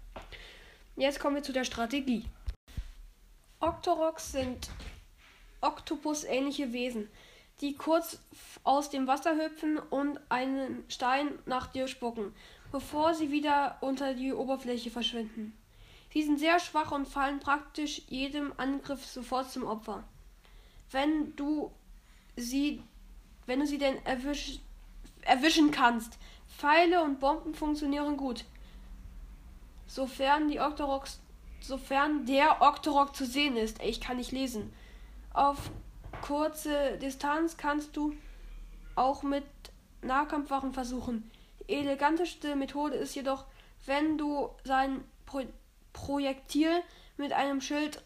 Jetzt 0.97 1.21
kommen 1.21 1.37
wir 1.37 1.43
zu 1.43 1.53
der 1.53 1.65
Strategie. 1.65 2.25
Octoroks 3.61 4.33
sind 4.33 4.69
Oktopus-ähnliche 5.61 6.73
Wesen, 6.73 7.09
die 7.61 7.75
kurz 7.75 8.19
aus 8.63 8.91
dem 8.91 9.07
Wasser 9.07 9.37
hüpfen 9.37 9.79
und 9.79 10.21
einen 10.29 10.85
Stein 10.89 11.31
nach 11.47 11.67
dir 11.67 11.89
spucken, 11.89 12.33
bevor 12.71 13.15
sie 13.15 13.33
wieder 13.33 13.79
unter 13.81 14.15
die 14.15 14.33
Oberfläche 14.33 14.91
verschwinden. 14.91 15.57
Sie 16.13 16.23
sind 16.23 16.39
sehr 16.39 16.59
schwach 16.59 16.91
und 16.91 17.07
fallen 17.07 17.41
praktisch 17.41 18.03
jedem 18.09 18.53
Angriff 18.57 19.05
sofort 19.05 19.51
zum 19.51 19.65
Opfer. 19.65 20.05
Wenn 20.91 21.37
du 21.37 21.71
sie, 22.37 22.83
wenn 23.47 23.61
du 23.61 23.67
sie 23.67 23.79
denn 23.79 24.05
erwisch, 24.07 24.61
erwischen 25.23 25.71
kannst. 25.71 26.19
Pfeile 26.49 27.03
und 27.03 27.21
Bomben 27.21 27.55
funktionieren 27.55 28.17
gut. 28.17 28.45
Sofern 29.87 30.49
die 30.49 30.61
Octoroks, 30.61 31.21
sofern 31.61 32.25
der 32.27 32.63
Octorok 32.63 33.15
zu 33.15 33.27
sehen 33.27 33.57
ist. 33.57 33.83
Ich 33.83 34.01
kann 34.01 34.17
nicht 34.17 34.33
lesen. 34.33 34.73
Auf 35.33 35.71
kurze 36.23 36.99
Distanz 36.99 37.57
kannst 37.57 37.97
du 37.97 38.15
auch 38.97 39.23
mit 39.23 39.45
Nahkampfwaffen 40.03 40.73
versuchen. 40.73 41.31
Die 41.61 41.75
eleganteste 41.75 42.57
Methode 42.57 42.97
ist 42.97 43.15
jedoch, 43.15 43.45
wenn 43.87 44.19
du 44.19 44.51
sein 44.65 45.05
Pro 45.27 45.43
Projektil 45.99 46.83
mit 47.17 47.33
einem 47.33 47.61
Schild 47.61 48.05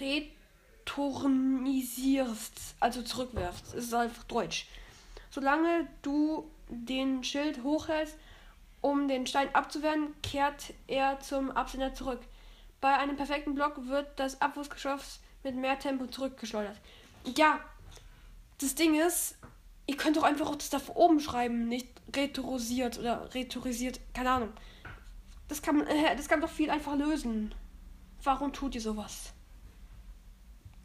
returnisierst, 0.00 2.74
also 2.80 3.02
zurückwerfst. 3.02 3.66
Das 3.66 3.84
ist 3.84 3.92
einfach 3.92 4.24
Deutsch. 4.24 4.66
Solange 5.30 5.86
du 6.00 6.50
den 6.68 7.22
Schild 7.22 7.62
hochhältst, 7.62 8.16
um 8.80 9.08
den 9.08 9.26
Stein 9.26 9.54
abzuwehren, 9.54 10.14
kehrt 10.22 10.72
er 10.86 11.20
zum 11.20 11.50
Absender 11.50 11.92
zurück. 11.92 12.20
Bei 12.80 12.96
einem 12.96 13.16
perfekten 13.16 13.54
Block 13.54 13.88
wird 13.88 14.08
das 14.16 14.40
Abwurfsgeschoss 14.40 15.20
mit 15.42 15.54
mehr 15.54 15.78
Tempo 15.78 16.06
zurückgeschleudert. 16.06 16.80
Ja, 17.36 17.60
das 18.58 18.74
Ding 18.74 18.94
ist, 18.94 19.36
ihr 19.86 19.98
könnt 19.98 20.16
doch 20.16 20.22
einfach 20.22 20.48
auch 20.48 20.56
das 20.56 20.70
da 20.70 20.80
oben 20.94 21.20
schreiben, 21.20 21.68
nicht 21.68 21.88
rhetorisiert 22.16 22.98
oder 22.98 23.34
rhetorisiert, 23.34 24.00
keine 24.14 24.30
Ahnung. 24.30 24.54
Das 25.48 25.62
kann 25.62 25.76
man, 25.76 25.86
äh, 25.86 26.16
das 26.16 26.28
kann 26.28 26.40
doch 26.40 26.50
viel 26.50 26.70
einfacher 26.70 26.96
lösen. 26.96 27.54
Warum 28.22 28.52
tut 28.52 28.74
ihr 28.74 28.80
sowas? 28.80 29.32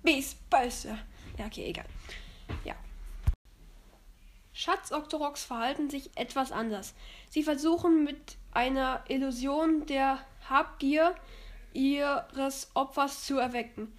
Bis 0.03 0.35
böse. 0.35 0.97
Ja, 1.37 1.45
okay, 1.45 1.65
egal. 1.65 1.85
Ja. 2.63 2.75
Schatz-Octoroks 4.53 5.45
verhalten 5.45 5.89
sich 5.89 6.11
etwas 6.17 6.51
anders. 6.51 6.93
Sie 7.29 7.43
versuchen 7.43 8.03
mit 8.03 8.37
einer 8.51 9.03
Illusion 9.07 9.85
der 9.85 10.19
Habgier 10.49 11.15
ihres 11.73 12.71
Opfers 12.73 13.25
zu 13.25 13.37
erwecken 13.37 13.97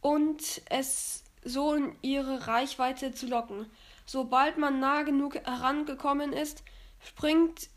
und 0.00 0.60
es 0.68 1.24
so 1.44 1.74
in 1.74 1.96
ihre 2.02 2.46
Reichweite 2.46 3.12
zu 3.12 3.26
locken. 3.26 3.66
Sobald 4.04 4.58
man 4.58 4.80
nah 4.80 5.02
genug 5.02 5.36
herangekommen 5.36 6.32
ist, 6.32 6.64
springt 7.00 7.70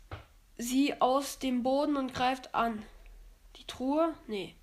sie 0.58 1.00
aus 1.00 1.38
dem 1.38 1.62
Boden 1.62 1.96
und 1.96 2.14
greift 2.14 2.54
an. 2.54 2.82
Die 3.56 3.66
Truhe? 3.66 4.14
Nee. 4.26 4.54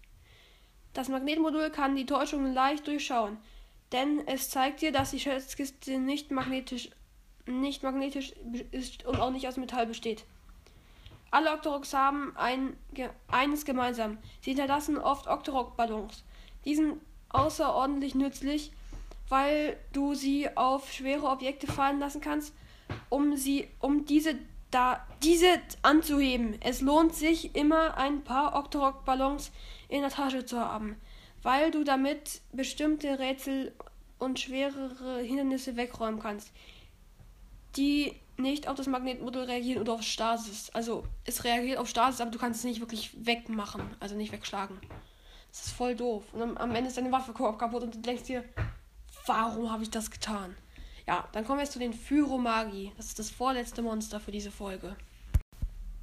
Das 0.94 1.10
Magnetmodul 1.10 1.70
kann 1.72 1.96
die 1.96 2.06
Täuschung 2.06 2.54
leicht 2.54 2.86
durchschauen, 2.88 3.38
denn 3.92 4.28
es 4.28 4.50
zeigt 4.50 4.82
dir, 4.82 4.92
dass 4.92 5.12
die 5.12 5.20
Schatzkiste 5.20 5.98
nicht 5.98 6.32
magnetisch, 6.32 6.90
nicht 7.48 7.84
magnetisch 7.84 8.34
ist 8.72 9.06
und 9.06 9.20
auch 9.20 9.32
nicht 9.32 9.48
aus 9.48 9.58
Metall 9.58 9.88
besteht. 9.88 10.26
Alle 11.32 11.52
Octoroks 11.52 11.96
haben 11.96 12.38
ein, 12.38 12.78
eines 13.28 13.66
gemeinsam. 13.66 14.20
Sie 14.42 14.52
hinterlassen 14.52 15.00
oft 15.00 15.28
Octorok-Ballons. 15.28 16.24
Die 16.64 16.76
sind 16.76 17.02
außerordentlich 17.30 18.14
nützlich, 18.14 18.72
weil 19.30 19.78
du 19.94 20.14
sie 20.14 20.56
auf 20.56 20.92
schwere 20.92 21.28
Objekte 21.28 21.66
fallen 21.66 22.00
lassen 22.00 22.22
kannst, 22.22 22.54
um 23.10 23.36
sie, 23.36 23.68
um 23.80 24.06
diese 24.06 24.36
da 24.74 25.06
diese 25.22 25.60
anzuheben. 25.82 26.58
Es 26.62 26.82
lohnt 26.82 27.14
sich 27.14 27.56
immer 27.56 27.98
ein 27.98 28.24
paar 28.24 28.56
Octorok-Ballons 28.56 29.52
in 29.88 30.02
der 30.02 30.10
Tasche 30.10 30.46
zu 30.46 30.60
haben, 30.60 30.98
weil 31.44 31.72
du 31.72 31.84
damit 31.84 32.42
bestimmte 32.52 33.20
Rätsel 33.20 33.74
und 34.20 34.40
schwerere 34.40 35.20
Hindernisse 35.20 35.76
wegräumen 35.76 36.20
kannst, 36.20 36.52
die 37.76 38.14
nicht 38.38 38.68
auf 38.68 38.76
das 38.76 38.88
Magnetmodul 38.88 39.44
reagieren 39.44 39.82
oder 39.82 39.94
auf 39.94 40.02
Stasis. 40.02 40.70
Also 40.72 41.04
es 41.26 41.44
reagiert 41.44 41.78
auf 41.78 41.88
Stasis, 41.88 42.22
aber 42.22 42.32
du 42.32 42.40
kannst 42.40 42.60
es 42.60 42.66
nicht 42.66 42.80
wirklich 42.80 43.12
wegmachen, 43.26 43.84
also 44.00 44.16
nicht 44.16 44.32
wegschlagen. 44.32 44.80
Das 45.52 45.68
ist 45.68 45.74
voll 45.74 45.96
doof. 45.96 46.24
Und 46.34 46.58
am 46.58 46.74
Ende 46.74 46.88
ist 46.88 46.98
deine 46.98 47.12
Waffe 47.12 47.32
kaputt 47.34 47.84
und 47.84 47.94
du 47.94 48.00
denkst 48.00 48.24
dir, 48.24 48.44
warum 49.28 49.72
habe 49.72 49.84
ich 49.84 49.92
das 49.92 50.10
getan? 50.10 50.56
Ja, 51.06 51.28
dann 51.34 51.46
kommen 51.46 51.60
wir 51.60 51.64
jetzt 51.64 51.74
zu 51.74 51.80
den 51.80 51.94
Phyromagi. 51.94 52.94
Das 52.96 53.08
ist 53.08 53.20
das 53.20 53.30
vorletzte 53.30 53.82
Monster 53.82 54.20
für 54.20 54.32
diese 54.32 54.52
Folge. 54.52 54.96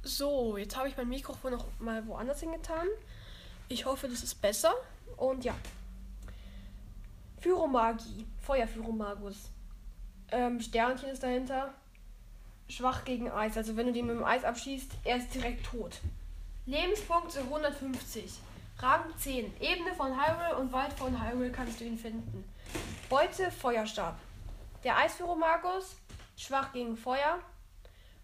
So, 0.03 0.57
jetzt 0.57 0.77
habe 0.77 0.87
ich 0.89 0.97
mein 0.97 1.09
Mikrofon 1.09 1.53
noch 1.53 1.65
mal 1.79 2.05
woanders 2.07 2.39
hingetan. 2.39 2.87
Ich 3.67 3.85
hoffe, 3.85 4.07
das 4.07 4.23
ist 4.23 4.41
besser. 4.41 4.73
Und 5.17 5.43
ja. 5.43 5.55
Phyromagi. 7.39 8.25
Feuerphyromagus. 8.41 9.49
Ähm, 10.31 10.59
Sternchen 10.59 11.09
ist 11.09 11.23
dahinter. 11.23 11.73
Schwach 12.69 13.03
gegen 13.03 13.29
Eis. 13.29 13.57
Also 13.57 13.75
wenn 13.75 13.87
du 13.87 13.93
den 13.93 14.05
mit 14.05 14.15
dem 14.15 14.23
Eis 14.23 14.43
abschießt, 14.43 14.91
er 15.03 15.17
ist 15.17 15.33
direkt 15.33 15.65
tot. 15.65 15.99
Lebenspunkte 16.67 17.39
150. 17.41 18.39
Rang 18.79 19.01
10. 19.17 19.51
Ebene 19.59 19.93
von 19.95 20.11
Hyrule 20.15 20.57
und 20.57 20.71
Wald 20.71 20.93
von 20.93 21.21
Hyrule 21.21 21.51
kannst 21.51 21.79
du 21.79 21.85
ihn 21.85 21.97
finden. 21.97 22.43
Beute 23.09 23.51
Feuerstab. 23.51 24.17
Der 24.83 24.97
Eisführer 24.97 25.37
schwach 26.35 26.73
gegen 26.73 26.97
Feuer. 26.97 27.39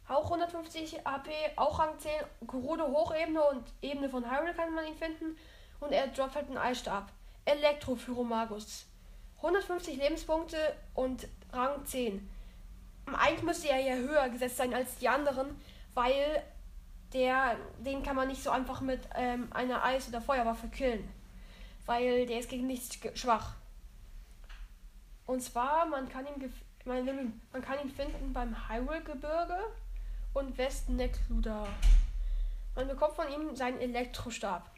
Auch 0.08 0.26
150 0.26 1.06
AP, 1.06 1.28
auch 1.56 1.80
Rang 1.80 2.00
10. 2.00 2.12
Gerudo 2.48 2.88
Hochebene 2.88 3.44
und 3.44 3.64
Ebene 3.82 4.10
von 4.10 4.30
Hyrule 4.30 4.54
kann 4.54 4.74
man 4.74 4.88
ihn 4.88 4.96
finden. 4.96 5.38
Und 5.80 5.92
er 5.92 6.08
droppt 6.08 6.36
halt 6.36 6.48
einen 6.48 6.58
Eisstab. 6.58 7.12
Elektropyromagus. 7.46 8.86
150 9.38 9.98
Lebenspunkte 9.98 10.58
und 10.94 11.28
Rang 11.52 11.86
10. 11.86 12.28
Eigentlich 13.06 13.44
müsste 13.44 13.70
er 13.70 13.80
ja 13.80 13.96
höher 13.96 14.30
gesetzt 14.30 14.58
sein 14.58 14.74
als 14.74 14.98
die 14.98 15.08
anderen, 15.08 15.60
weil 15.94 16.44
der, 17.14 17.56
den 17.80 18.04
kann 18.04 18.16
man 18.16 18.28
nicht 18.28 18.44
so 18.44 18.50
einfach 18.50 18.82
mit 18.82 19.02
ähm, 19.16 19.48
einer 19.52 19.84
Eis- 19.84 20.10
oder 20.10 20.22
Feuerwaffe 20.22 20.68
killen. 20.68 21.08
Weil 21.86 22.26
der 22.26 22.40
ist 22.40 22.50
gegen 22.50 22.68
nichts 22.68 22.98
schwach. 23.14 23.56
Und 25.28 25.42
zwar, 25.42 25.86
man 25.86 26.08
kann 26.08 26.26
ihn, 26.26 26.54
man, 26.86 27.62
kann 27.62 27.80
ihn 27.84 27.90
finden 27.90 28.32
beim 28.32 28.56
Hyrule-Gebirge 28.70 29.60
und 30.34 30.58
Westen-Nekluda. 30.58 31.68
Man 32.76 32.88
bekommt 32.88 33.14
von 33.14 33.30
ihm 33.30 33.56
seinen 33.56 33.80
Elektrostab. 33.80 34.72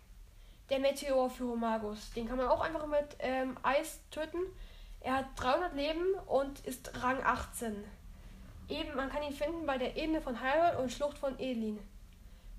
Der 0.70 0.80
Meteor 0.80 1.30
für 1.30 1.46
Romagus. 1.46 2.12
Den 2.14 2.28
kann 2.28 2.38
man 2.38 2.48
auch 2.48 2.62
einfach 2.62 2.88
mit 2.88 3.16
ähm, 3.20 3.58
Eis 3.62 4.00
töten. 4.10 4.40
Er 5.02 5.18
hat 5.18 5.26
300 5.36 5.76
Leben 5.76 6.16
und 6.26 6.60
ist 6.66 7.04
Rang 7.04 7.24
18. 7.24 7.84
Eben, 8.70 8.96
man 8.96 9.10
kann 9.10 9.24
ihn 9.24 9.34
finden 9.34 9.66
bei 9.66 9.78
der 9.78 9.96
Ebene 9.96 10.22
von 10.22 10.42
Hyrule 10.42 10.80
und 10.80 10.92
Schlucht 10.92 11.18
von 11.18 11.38
Elin. 11.40 11.80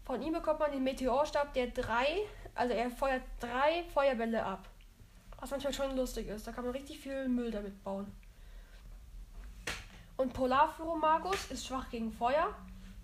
Von 0.04 0.22
ihm 0.22 0.32
bekommt 0.32 0.60
man 0.60 0.72
den 0.72 0.84
Meteorstab, 0.84 1.54
der 1.54 1.68
drei, 1.68 2.22
also 2.54 2.72
er 2.72 2.90
feuert 2.90 3.22
drei 3.40 3.84
Feuerbälle 3.92 4.44
ab. 4.44 4.68
Was 5.40 5.50
manchmal 5.50 5.72
schon 5.72 5.96
lustig 5.96 6.29
ist. 6.29 6.46
Da 6.46 6.53
kann 6.53 6.64
man 6.64 6.72
richtig 6.72 6.98
viel 6.98 7.29
Müll 7.29 7.50
damit 7.50 7.83
bauen. 7.83 8.07
Und 10.16 10.35
Polarphyromagus 10.35 11.50
ist 11.50 11.66
schwach 11.66 11.88
gegen 11.88 12.12
Feuer. 12.12 12.55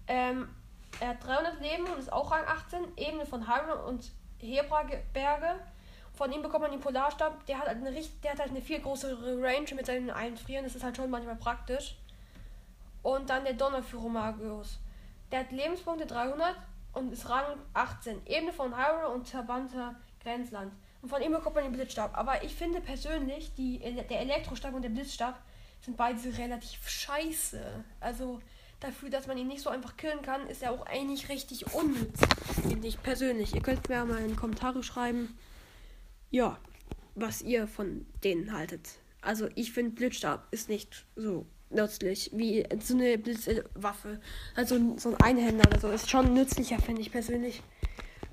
Ähm, 0.06 0.48
er 1.00 1.08
hat 1.08 1.26
300 1.26 1.60
Leben 1.60 1.84
und 1.84 1.98
ist 1.98 2.12
auch 2.12 2.30
Rang 2.30 2.44
18. 2.46 2.96
Ebene 2.96 3.24
von 3.24 3.48
Hyrule 3.48 3.82
und 3.84 4.10
Hebraberge. 4.38 5.60
Von 6.14 6.32
ihm 6.32 6.42
bekommt 6.42 6.62
man 6.62 6.70
den 6.70 6.80
Polarstab. 6.80 7.44
Der 7.46 7.58
hat, 7.58 7.68
halt 7.68 7.78
eine, 7.78 7.90
der 7.90 8.32
hat 8.32 8.38
halt 8.38 8.50
eine 8.50 8.60
viel 8.60 8.80
größere 8.80 9.42
Range 9.42 9.74
mit 9.74 9.86
seinen 9.86 10.10
Einfrieren. 10.10 10.64
Das 10.64 10.74
ist 10.74 10.84
halt 10.84 10.96
schon 10.96 11.10
manchmal 11.10 11.36
praktisch. 11.36 11.96
Und 13.02 13.30
dann 13.30 13.44
der 13.44 13.54
Donnerphyromagus. 13.54 14.78
Der 15.30 15.40
hat 15.40 15.52
Lebenspunkte 15.52 16.06
300 16.06 16.54
und 16.92 17.12
ist 17.12 17.28
Rang 17.28 17.58
18. 17.74 18.26
Ebene 18.26 18.52
von 18.52 18.76
Hyrule 18.76 19.10
und 19.10 19.28
verbannter 19.28 19.94
Grenzland. 20.22 20.72
Und 21.06 21.10
von 21.10 21.22
ihm 21.22 21.30
bekommt 21.30 21.54
man 21.54 21.62
den 21.62 21.72
Blitzstab. 21.72 22.18
Aber 22.18 22.42
ich 22.42 22.52
finde 22.52 22.80
persönlich, 22.80 23.54
die, 23.54 23.78
der 23.78 24.20
Elektrostab 24.22 24.74
und 24.74 24.82
der 24.82 24.88
Blitzstab 24.88 25.40
sind 25.80 25.96
beide 25.96 26.18
relativ 26.36 26.88
scheiße. 26.88 27.62
Also 28.00 28.40
dafür, 28.80 29.08
dass 29.08 29.28
man 29.28 29.38
ihn 29.38 29.46
nicht 29.46 29.62
so 29.62 29.70
einfach 29.70 29.96
killen 29.96 30.20
kann, 30.22 30.48
ist 30.48 30.64
er 30.64 30.72
auch 30.72 30.84
eigentlich 30.84 31.28
richtig 31.28 31.72
unnütz. 31.72 32.18
Finde 32.60 32.88
ich 32.88 33.00
persönlich. 33.00 33.54
Ihr 33.54 33.62
könnt 33.62 33.88
mir 33.88 34.04
mal 34.04 34.18
in 34.18 34.30
die 34.30 34.34
Kommentare 34.34 34.82
schreiben, 34.82 35.38
ja, 36.32 36.58
was 37.14 37.40
ihr 37.40 37.68
von 37.68 38.04
denen 38.24 38.52
haltet. 38.52 38.98
Also 39.20 39.48
ich 39.54 39.70
finde 39.70 39.92
Blitzstab 39.92 40.48
ist 40.50 40.68
nicht 40.68 41.06
so 41.14 41.46
nützlich 41.70 42.32
wie 42.32 42.66
so 42.80 42.94
eine 42.94 43.16
Blitzwaffe. 43.16 44.20
Also 44.56 44.96
so 44.96 45.10
ein 45.10 45.20
Einhänder 45.20 45.68
oder 45.68 45.78
so 45.78 45.88
ist 45.88 46.10
schon 46.10 46.34
nützlicher, 46.34 46.80
finde 46.80 47.02
ich 47.02 47.12
persönlich 47.12 47.62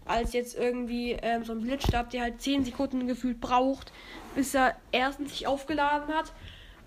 als 0.05 0.33
jetzt 0.33 0.57
irgendwie 0.57 1.11
ähm, 1.21 1.43
so 1.43 1.53
ein 1.53 1.61
Blitzstab, 1.61 2.09
der 2.09 2.21
halt 2.23 2.41
10 2.41 2.65
Sekunden 2.65 3.07
gefühlt 3.07 3.39
braucht, 3.39 3.91
bis 4.35 4.53
er 4.53 4.75
erstens 4.91 5.31
sich 5.31 5.47
aufgeladen 5.47 6.13
hat, 6.13 6.33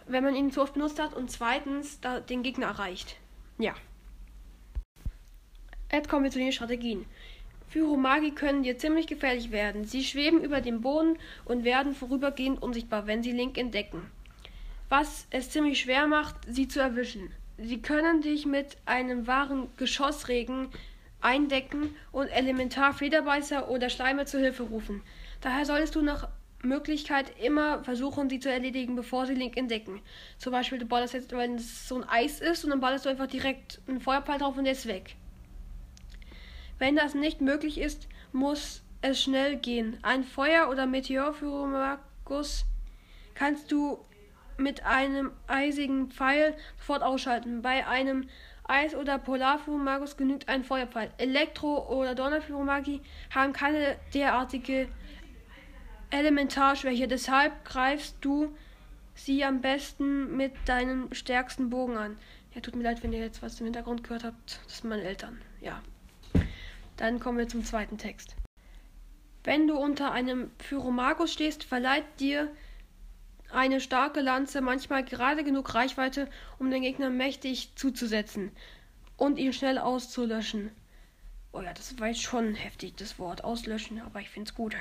wenn 0.06 0.24
man 0.24 0.34
ihn 0.34 0.52
zu 0.52 0.62
oft 0.62 0.74
benutzt 0.74 1.00
hat, 1.00 1.14
und 1.14 1.30
zweitens 1.30 2.00
da 2.00 2.20
den 2.20 2.42
Gegner 2.42 2.66
erreicht. 2.66 3.16
Ja. 3.58 3.74
Jetzt 5.90 6.08
kommen 6.08 6.24
wir 6.24 6.30
zu 6.30 6.38
den 6.38 6.52
Strategien. 6.52 7.06
Phyromagi 7.68 8.30
können 8.30 8.62
dir 8.62 8.78
ziemlich 8.78 9.06
gefährlich 9.06 9.50
werden. 9.50 9.84
Sie 9.84 10.04
schweben 10.04 10.42
über 10.42 10.60
dem 10.60 10.80
Boden 10.80 11.18
und 11.44 11.64
werden 11.64 11.94
vorübergehend 11.94 12.62
unsichtbar, 12.62 13.06
wenn 13.06 13.22
sie 13.22 13.32
Link 13.32 13.58
entdecken. 13.58 14.10
Was 14.88 15.26
es 15.30 15.50
ziemlich 15.50 15.80
schwer 15.80 16.06
macht, 16.06 16.36
sie 16.46 16.68
zu 16.68 16.80
erwischen. 16.80 17.32
Sie 17.58 17.80
können 17.80 18.20
dich 18.20 18.46
mit 18.46 18.76
einem 18.86 19.26
wahren 19.26 19.68
Geschossregen 19.76 20.68
eindecken 21.26 21.96
und 22.12 22.28
Elementarflederbeißer 22.28 23.68
oder 23.68 23.90
Schleime 23.90 24.26
zur 24.26 24.40
Hilfe 24.40 24.62
rufen. 24.62 25.02
Daher 25.40 25.66
solltest 25.66 25.96
du 25.96 26.02
nach 26.02 26.28
Möglichkeit 26.62 27.32
immer 27.42 27.82
versuchen, 27.82 28.30
sie 28.30 28.38
zu 28.38 28.50
erledigen, 28.50 28.94
bevor 28.94 29.26
sie 29.26 29.34
Link 29.34 29.56
entdecken. 29.56 30.00
Zum 30.38 30.52
Beispiel, 30.52 30.78
du 30.78 30.86
ballerst 30.86 31.14
jetzt, 31.14 31.32
wenn 31.32 31.56
es 31.56 31.88
so 31.88 31.96
ein 31.96 32.08
Eis 32.08 32.40
ist, 32.40 32.64
und 32.64 32.70
dann 32.70 32.80
ballerst 32.80 33.06
du 33.06 33.10
einfach 33.10 33.26
direkt 33.26 33.80
einen 33.88 34.00
Feuerpfeil 34.00 34.38
drauf 34.38 34.56
und 34.56 34.64
der 34.64 34.72
ist 34.72 34.86
weg. 34.86 35.16
Wenn 36.78 36.94
das 36.94 37.14
nicht 37.14 37.40
möglich 37.40 37.78
ist, 37.78 38.06
muss 38.32 38.82
es 39.02 39.20
schnell 39.20 39.56
gehen. 39.56 39.98
Ein 40.02 40.22
Feuer- 40.22 40.68
oder 40.70 40.86
Meteorpyromagus 40.86 42.64
kannst 43.34 43.72
du 43.72 43.98
mit 44.58 44.86
einem 44.86 45.32
eisigen 45.48 46.10
Pfeil 46.10 46.54
sofort 46.78 47.02
ausschalten. 47.02 47.62
Bei 47.62 47.86
einem 47.86 48.28
Eis- 48.68 48.94
oder 48.94 49.18
Polarpyromagus 49.18 50.16
genügt 50.16 50.48
ein 50.48 50.64
Feuerpfeil. 50.64 51.10
Elektro- 51.18 51.88
oder 51.88 52.14
Donnerpyromagie 52.14 53.00
haben 53.34 53.52
keine 53.52 53.96
derartige 54.12 54.88
Elementarschwäche. 56.10 57.08
Deshalb 57.08 57.64
greifst 57.64 58.16
du 58.20 58.56
sie 59.14 59.44
am 59.44 59.60
besten 59.60 60.36
mit 60.36 60.52
deinem 60.66 61.12
stärksten 61.12 61.70
Bogen 61.70 61.96
an. 61.96 62.18
Ja, 62.54 62.60
tut 62.60 62.74
mir 62.74 62.82
leid, 62.82 63.02
wenn 63.02 63.12
ihr 63.12 63.20
jetzt 63.20 63.42
was 63.42 63.60
im 63.60 63.66
Hintergrund 63.66 64.02
gehört 64.02 64.24
habt. 64.24 64.60
Das 64.64 64.78
sind 64.78 64.88
meine 64.88 65.02
Eltern. 65.02 65.40
Ja. 65.60 65.82
Dann 66.96 67.20
kommen 67.20 67.38
wir 67.38 67.48
zum 67.48 67.64
zweiten 67.64 67.98
Text. 67.98 68.34
Wenn 69.44 69.68
du 69.68 69.76
unter 69.76 70.10
einem 70.10 70.50
Pyromagus 70.58 71.32
stehst, 71.32 71.64
verleiht 71.64 72.04
dir 72.18 72.50
eine 73.52 73.80
starke 73.80 74.20
Lanze 74.20 74.60
manchmal 74.60 75.04
gerade 75.04 75.44
genug 75.44 75.74
Reichweite, 75.74 76.28
um 76.58 76.70
den 76.70 76.82
Gegner 76.82 77.10
mächtig 77.10 77.70
zuzusetzen 77.76 78.52
und 79.16 79.38
ihn 79.38 79.52
schnell 79.52 79.78
auszulöschen. 79.78 80.70
Oh 81.52 81.62
ja, 81.62 81.72
das 81.72 81.98
war 81.98 82.08
jetzt 82.08 82.22
schon 82.22 82.54
heftig, 82.54 82.96
das 82.96 83.18
Wort 83.18 83.44
auslöschen, 83.44 84.00
aber 84.00 84.20
ich 84.20 84.28
find's 84.28 84.54
gut. 84.54 84.76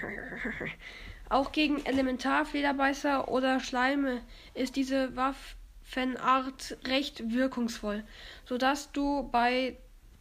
Auch 1.29 1.51
gegen 1.51 1.83
Elementarflederbeißer 1.85 3.29
oder 3.29 3.59
Schleime 3.59 4.21
ist 4.53 4.75
diese 4.75 5.15
Waffenart 5.15 6.77
recht 6.85 7.31
wirkungsvoll, 7.31 8.03
sodass 8.45 8.91
du 8.91 9.23
bei 9.31 9.77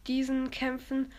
diesen 0.07 0.49
Kämpfen 0.49 1.11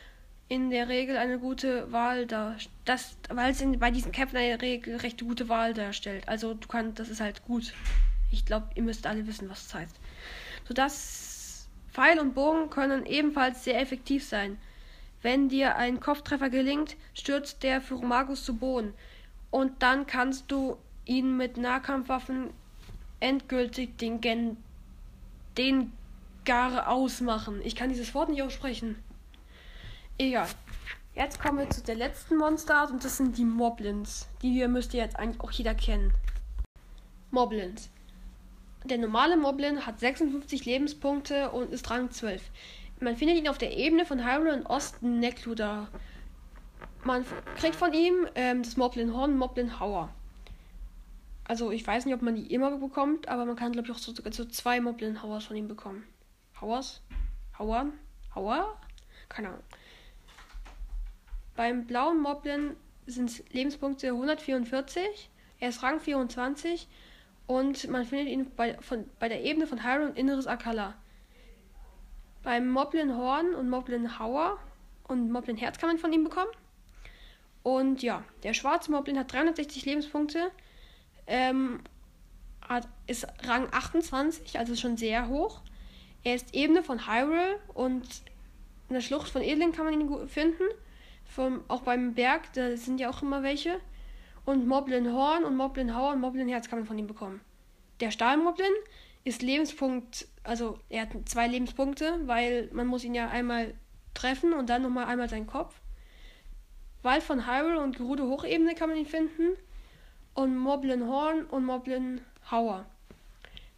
in 0.49 0.71
der 0.71 0.89
Regel 0.89 1.17
eine 1.17 1.39
gute 1.39 1.91
Wahl 1.93 2.27
darstellt. 2.27 3.17
Weil 3.29 3.51
es 3.51 3.63
bei 3.79 3.91
diesen 3.91 4.13
Kämpfen 4.13 4.37
eine 4.37 4.61
Regel 4.63 4.97
recht 4.97 5.21
gute 5.21 5.49
Wahl 5.49 5.75
darstellt. 5.75 6.29
Also 6.29 6.55
du 6.55 6.69
kannst, 6.69 6.99
das 6.99 7.09
ist 7.09 7.21
halt 7.21 7.45
gut. 7.45 7.73
Ich 8.31 8.45
glaube, 8.45 8.69
ihr 8.75 8.83
müsst 8.83 9.07
alle 9.07 9.27
wissen, 9.27 9.49
was 9.49 9.67
es 9.67 9.75
heißt. 9.75 9.97
Sodass 10.67 11.69
Pfeil 11.93 12.21
und 12.21 12.35
Bogen 12.35 12.71
können 12.71 13.07
ebenfalls 13.07 13.65
sehr 13.65 13.81
effektiv 13.81 14.25
sein. 14.25 14.59
Wenn 15.23 15.49
dir 15.49 15.77
ein 15.77 15.99
Kopftreffer 15.99 16.51
gelingt, 16.51 16.97
stürzt 17.15 17.63
der 17.63 17.81
Furomagus 17.81 18.45
zu 18.45 18.57
Boden. 18.57 18.95
Und 19.51 19.83
dann 19.83 20.07
kannst 20.07 20.51
du 20.53 20.77
ihn 21.05 21.37
mit 21.37 21.57
Nahkampfwaffen 21.57 22.51
endgültig 23.21 23.97
den 23.97 24.21
Gen 24.21 24.57
den 25.57 25.93
Gare 26.45 26.87
ausmachen. 26.89 27.61
Ich 27.65 27.75
kann 27.75 27.89
dieses 27.89 28.15
Wort 28.15 28.29
nicht 28.29 28.43
aussprechen. 28.43 28.97
Egal. 30.19 30.49
Jetzt 31.15 31.41
kommen 31.41 31.59
wir 31.59 31.69
zu 31.69 31.83
der 31.83 31.95
letzten 31.95 32.39
Monsterart 32.39 32.91
und 32.91 33.05
das 33.05 33.19
sind 33.19 33.37
die 33.37 33.45
Moblins. 33.45 34.29
Die 34.41 34.51
hier 34.51 34.67
müsst 34.69 34.95
ihr 34.95 35.03
jetzt 35.03 35.17
eigentlich 35.17 35.41
auch 35.41 35.51
jeder 35.51 35.75
kennen. 35.75 36.13
Moblins. 37.31 37.91
Der 38.85 38.97
normale 38.97 39.37
Moblin 39.37 39.85
hat 39.85 40.01
56 40.01 40.65
Lebenspunkte 40.65 41.51
und 41.51 41.71
ist 41.71 41.91
Rang 41.91 42.11
12. 42.11 42.43
Man 43.01 43.17
findet 43.17 43.37
ihn 43.37 43.49
auf 43.49 43.59
der 43.59 43.77
Ebene 43.77 44.07
von 44.07 44.25
Hyrule 44.25 44.55
und 44.55 44.65
Osten 44.67 45.21
Nekluda. 45.21 45.89
Man 47.05 47.27
kriegt 47.57 47.77
von 47.77 47.93
ihm 47.93 48.27
ähm, 48.37 48.63
das 48.63 48.79
Moblin 48.79 49.13
Horn 49.13 49.37
Moblin 49.37 49.81
Hauer. 49.81 50.09
Also 51.45 51.71
ich 51.71 51.87
weiß 51.87 52.07
nicht, 52.07 52.15
ob 52.15 52.23
man 52.23 52.37
die 52.37 52.53
immer 52.55 52.79
bekommt, 52.79 53.29
aber 53.29 53.45
man 53.45 53.57
kann 53.57 53.73
glaube 53.73 53.89
ich 53.89 53.95
auch 53.95 53.99
so, 53.99 54.15
so 54.31 54.45
zwei 54.47 54.81
Moblin 54.81 55.23
Hauers 55.23 55.45
von 55.45 55.57
ihm 55.57 55.69
bekommen. 55.69 56.05
Hauers? 56.59 57.03
Hauern? 57.59 57.93
Hauer? 58.35 58.77
Keine 59.29 59.49
Ahnung. 59.49 59.63
Beim 61.57 61.87
blauen 61.87 62.21
Moblin 62.21 62.77
sind 63.07 63.43
Lebenspunkte 63.53 64.09
144. 64.09 65.31
Er 65.59 65.69
ist 65.71 65.83
Rang 65.83 66.01
24 66.01 66.87
und 67.47 67.89
man 67.89 68.05
findet 68.05 68.29
ihn 68.29 68.51
bei, 68.55 68.77
von, 68.81 69.07
bei 69.19 69.29
der 69.29 69.43
Ebene 69.43 69.67
von 69.67 69.83
Hyrule 69.83 70.11
und 70.11 70.19
Inneres 70.19 70.47
Akala. 70.47 70.95
Beim 72.43 72.69
Moblin 72.69 73.17
Horn 73.17 73.55
und 73.55 73.71
Moblin 73.71 74.19
Hauer 74.19 74.59
und 75.09 75.31
Moblin 75.31 75.57
Herz 75.57 75.79
kann 75.79 75.89
man 75.89 75.99
von 75.99 76.13
ihm 76.13 76.25
bekommen. 76.25 76.51
Und 77.63 78.03
ja, 78.03 78.23
der 78.43 78.55
schwarze 78.55 78.93
Moblin 78.93 79.19
hat 79.19 79.33
360 79.33 79.85
Lebenspunkte. 79.87 80.51
Ähm, 81.27 81.81
hat, 82.69 82.87
ist 83.07 83.27
Rang 83.45 83.69
28, 83.73 84.59
also 84.59 84.77
schon 84.77 84.97
sehr 84.97 85.29
hoch. 85.29 85.63
Er 86.23 86.35
ist 86.35 86.55
Ebene 86.55 86.83
von 86.83 87.07
Hyrule 87.07 87.59
und 87.75 88.05
in 88.89 88.95
der 88.95 89.01
Schlucht 89.01 89.29
von 89.29 89.43
Edling 89.43 89.73
kann 89.73 89.85
man 89.85 90.01
ihn 90.01 90.29
finden. 90.29 90.65
Vom, 91.29 91.65
auch 91.69 91.83
beim 91.83 92.15
Berg, 92.15 92.53
da 92.55 92.77
sind 92.77 92.99
ja 92.99 93.11
auch 93.11 93.23
immer 93.23 93.43
welche. 93.43 93.81
Und 94.45 94.67
Moblin 94.67 95.13
Horn 95.13 95.45
und 95.45 95.57
Moblin 95.57 95.95
Hauer 95.95 96.13
und 96.13 96.21
Moblin 96.21 96.49
Herz 96.49 96.69
kann 96.69 96.79
man 96.79 96.87
von 96.87 96.99
ihm 96.99 97.07
bekommen. 97.07 97.41
Der 98.01 98.11
Stahlmoblin 98.11 98.73
ist 99.25 99.43
Lebenspunkt, 99.43 100.29
also 100.45 100.79
er 100.89 101.03
hat 101.03 101.11
zwei 101.25 101.49
Lebenspunkte, 101.49 102.21
weil 102.27 102.69
man 102.73 102.87
muss 102.87 103.05
ihn 103.05 103.15
ja 103.15 103.29
einmal 103.29 103.75
treffen 104.15 104.53
und 104.53 104.71
dann 104.71 104.83
nochmal 104.83 105.07
einmal 105.07 105.29
seinen 105.29 105.47
Kopf. 105.47 105.81
Wald 107.03 107.23
von 107.23 107.47
Hyrule 107.47 107.81
und 107.81 107.97
Gerudo 107.97 108.29
Hochebene 108.29 108.75
kann 108.75 108.89
man 108.89 108.99
ihn 108.99 109.07
finden. 109.07 109.57
Und 110.35 110.57
Moblin 110.57 111.07
Horn 111.09 111.45
und 111.47 111.65
Moblin 111.65 112.21
Hauer. 112.51 112.87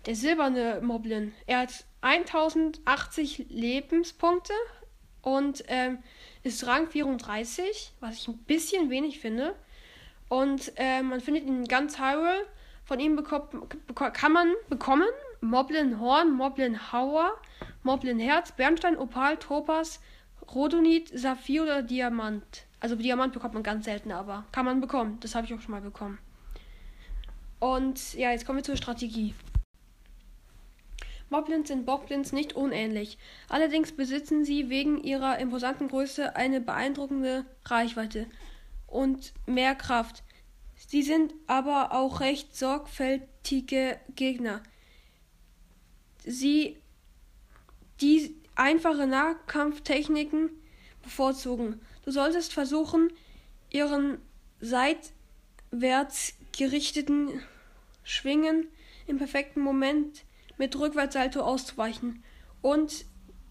Der 0.07 0.15
silberne 0.15 0.81
Moblin, 0.83 1.33
er 1.47 1.61
hat 1.61 1.85
1080 2.01 3.47
Lebenspunkte 3.49 4.53
und 5.23 5.65
ähm, 5.69 5.99
ist 6.43 6.67
Rang 6.67 6.89
34, 6.89 7.93
was 8.01 8.17
ich 8.17 8.29
ein 8.29 8.39
bisschen 8.39 8.91
wenig 8.91 9.21
finde. 9.21 9.55
Und 10.29 10.73
äh, 10.77 11.03
man 11.03 11.21
findet 11.21 11.45
ihn 11.45 11.65
ganz 11.65 11.99
Hyrule. 11.99 12.47
Von 12.85 13.01
ihm 13.01 13.23
kann 13.23 14.33
man 14.33 14.55
bekommen 14.69 15.09
Moblin 15.41 16.01
Horn, 16.01 16.33
Moblin 16.33 16.93
Hauer, 16.93 17.33
Moblin 17.83 18.19
Herz, 18.19 18.53
Bernstein, 18.53 18.97
Opal, 18.97 19.37
Topaz, 19.37 20.01
Rhodonit, 20.55 21.11
Saphir 21.17 21.63
oder 21.65 21.83
Diamant. 21.83 22.65
Also 22.81 22.97
Diamant 22.97 23.33
bekommt 23.35 23.55
man 23.55 23.63
ganz 23.63 23.85
selten, 23.85 24.11
aber 24.13 24.45
kann 24.53 24.65
man 24.65 24.81
bekommen. 24.81 25.19
Das 25.21 25.35
habe 25.35 25.47
ich 25.47 25.55
auch 25.55 25.61
schon 25.61 25.73
mal 25.73 25.81
bekommen. 25.81 26.19
Und 27.61 28.15
ja, 28.15 28.31
jetzt 28.31 28.47
kommen 28.47 28.59
wir 28.59 28.65
zur 28.65 28.77
Strategie. 28.77 29.35
Moblins 31.31 31.69
sind 31.69 31.85
Bockblins 31.85 32.33
nicht 32.33 32.55
unähnlich. 32.55 33.19
Allerdings 33.49 33.93
besitzen 33.93 34.45
sie 34.45 34.71
wegen 34.71 35.03
ihrer 35.03 35.39
imposanten 35.39 35.89
Größe 35.89 36.37
eine 36.37 36.61
beeindruckende 36.61 37.45
Reichweite 37.65 38.27
und 38.87 39.35
mehr 39.47 39.75
Kraft. 39.75 40.23
Sie 40.87 41.03
sind 41.03 41.35
aber 41.47 41.93
auch 41.93 42.21
recht 42.21 42.57
sorgfältige 42.57 43.99
Gegner. 44.15 44.63
Sie 46.25 46.77
die 48.01 48.37
einfache 48.55 49.07
Nahkampftechniken 49.07 50.51
bevorzugen. 51.03 51.81
Du 52.05 52.11
solltest 52.11 52.53
versuchen, 52.53 53.13
ihren 53.71 54.19
seitwärts 54.61 56.35
gerichteten 56.57 57.43
Schwingen 58.03 58.69
im 59.07 59.19
perfekten 59.19 59.61
Moment 59.61 60.25
mit 60.59 60.79
Rückwärtssalto 60.79 61.41
auszuweichen 61.41 62.23
und 62.61 63.07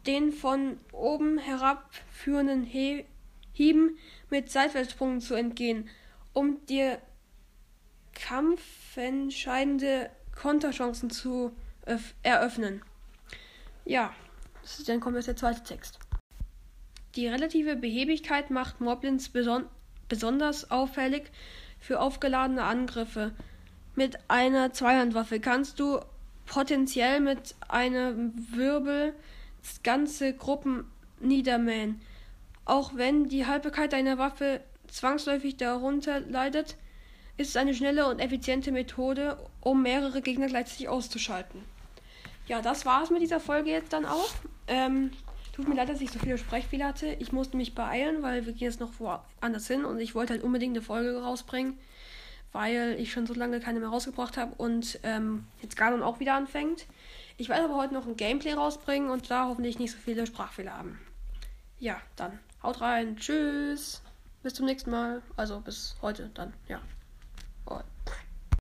den 0.05 0.31
von 0.31 0.79
oben 0.91 1.37
herab 1.37 1.89
führenden 2.11 2.63
He 2.63 3.05
Hieben 3.51 3.97
mit 4.29 4.51
Seitwärtssprungen 4.51 5.19
zu 5.19 5.33
entgehen, 5.33 5.89
um 6.33 6.63
dir 6.67 7.01
kampfentscheidende 8.13 10.11
Konterchancen 10.35 11.09
zu 11.09 11.51
eröffnen. 12.21 12.83
Ja, 13.83 14.13
das 14.61 14.77
ist, 14.79 14.89
dann 14.89 14.99
kommt 14.99 15.15
jetzt 15.15 15.27
der 15.27 15.35
zweite 15.35 15.63
Text. 15.63 15.97
Die 17.15 17.27
relative 17.27 17.75
Behebigkeit 17.75 18.51
macht 18.51 18.79
Moblins 18.79 19.29
beson 19.29 19.65
besonders 20.07 20.69
auffällig 20.69 21.31
für 21.79 21.99
aufgeladene 21.99 22.63
Angriffe. 22.63 23.33
Mit 23.95 24.19
einer 24.29 24.71
Zweihandwaffe 24.71 25.39
kannst 25.39 25.79
du 25.79 25.99
potenziell 26.47 27.19
mit 27.19 27.53
einem 27.67 28.33
Wirbel 28.55 29.13
ganze 29.83 30.33
Gruppen 30.33 30.85
niedermähen. 31.19 32.01
Auch 32.65 32.95
wenn 32.95 33.29
die 33.29 33.45
Haltbarkeit 33.45 33.93
deiner 33.93 34.17
Waffe 34.17 34.61
zwangsläufig 34.87 35.57
darunter 35.57 36.19
leidet, 36.21 36.75
ist 37.37 37.49
es 37.49 37.57
eine 37.57 37.73
schnelle 37.73 38.07
und 38.07 38.19
effiziente 38.19 38.71
Methode, 38.71 39.37
um 39.61 39.83
mehrere 39.83 40.21
Gegner 40.21 40.47
gleichzeitig 40.47 40.89
auszuschalten. 40.89 41.61
Ja, 42.47 42.61
das 42.61 42.85
war 42.85 43.03
es 43.03 43.09
mit 43.09 43.21
dieser 43.21 43.39
Folge 43.39 43.69
jetzt 43.69 43.93
dann 43.93 44.05
auch. 44.05 44.29
Ähm, 44.67 45.11
tut 45.53 45.67
mir 45.67 45.75
leid, 45.75 45.89
dass 45.89 46.01
ich 46.01 46.11
so 46.11 46.17
viele 46.17 46.37
Sprechfehler 46.37 46.87
hatte. 46.87 47.07
Ich 47.19 47.31
musste 47.31 47.57
mich 47.57 47.75
beeilen, 47.75 48.23
weil 48.23 48.45
wir 48.45 48.53
gehen 48.53 48.69
jetzt 48.69 48.79
noch 48.79 48.93
woanders 48.99 49.67
hin 49.67 49.85
und 49.85 49.99
ich 49.99 50.15
wollte 50.15 50.33
halt 50.33 50.43
unbedingt 50.43 50.75
eine 50.75 50.81
Folge 50.81 51.21
rausbringen 51.21 51.77
weil 52.51 52.95
ich 52.99 53.11
schon 53.11 53.27
so 53.27 53.33
lange 53.33 53.59
keine 53.59 53.79
mehr 53.79 53.89
rausgebracht 53.89 54.37
habe 54.37 54.53
und 54.57 54.99
ähm, 55.03 55.45
jetzt 55.61 55.77
Ganon 55.77 56.03
auch 56.03 56.19
wieder 56.19 56.33
anfängt. 56.33 56.85
Ich 57.37 57.49
werde 57.49 57.65
aber 57.65 57.75
heute 57.75 57.93
noch 57.93 58.07
ein 58.07 58.17
Gameplay 58.17 58.53
rausbringen 58.53 59.09
und 59.09 59.29
da 59.29 59.47
hoffentlich 59.47 59.77
nicht 59.79 59.91
so 59.91 59.97
viele 59.97 60.25
Sprachfehler 60.25 60.77
haben. 60.77 60.99
Ja, 61.79 62.01
dann 62.15 62.39
haut 62.63 62.81
rein. 62.81 63.17
Tschüss. 63.17 64.01
Bis 64.41 64.53
zum 64.53 64.65
nächsten 64.65 64.89
Mal. 64.89 65.21
Also 65.35 65.59
bis 65.59 65.95
heute 66.01 66.31
dann. 66.33 66.53
Ja. 66.67 66.81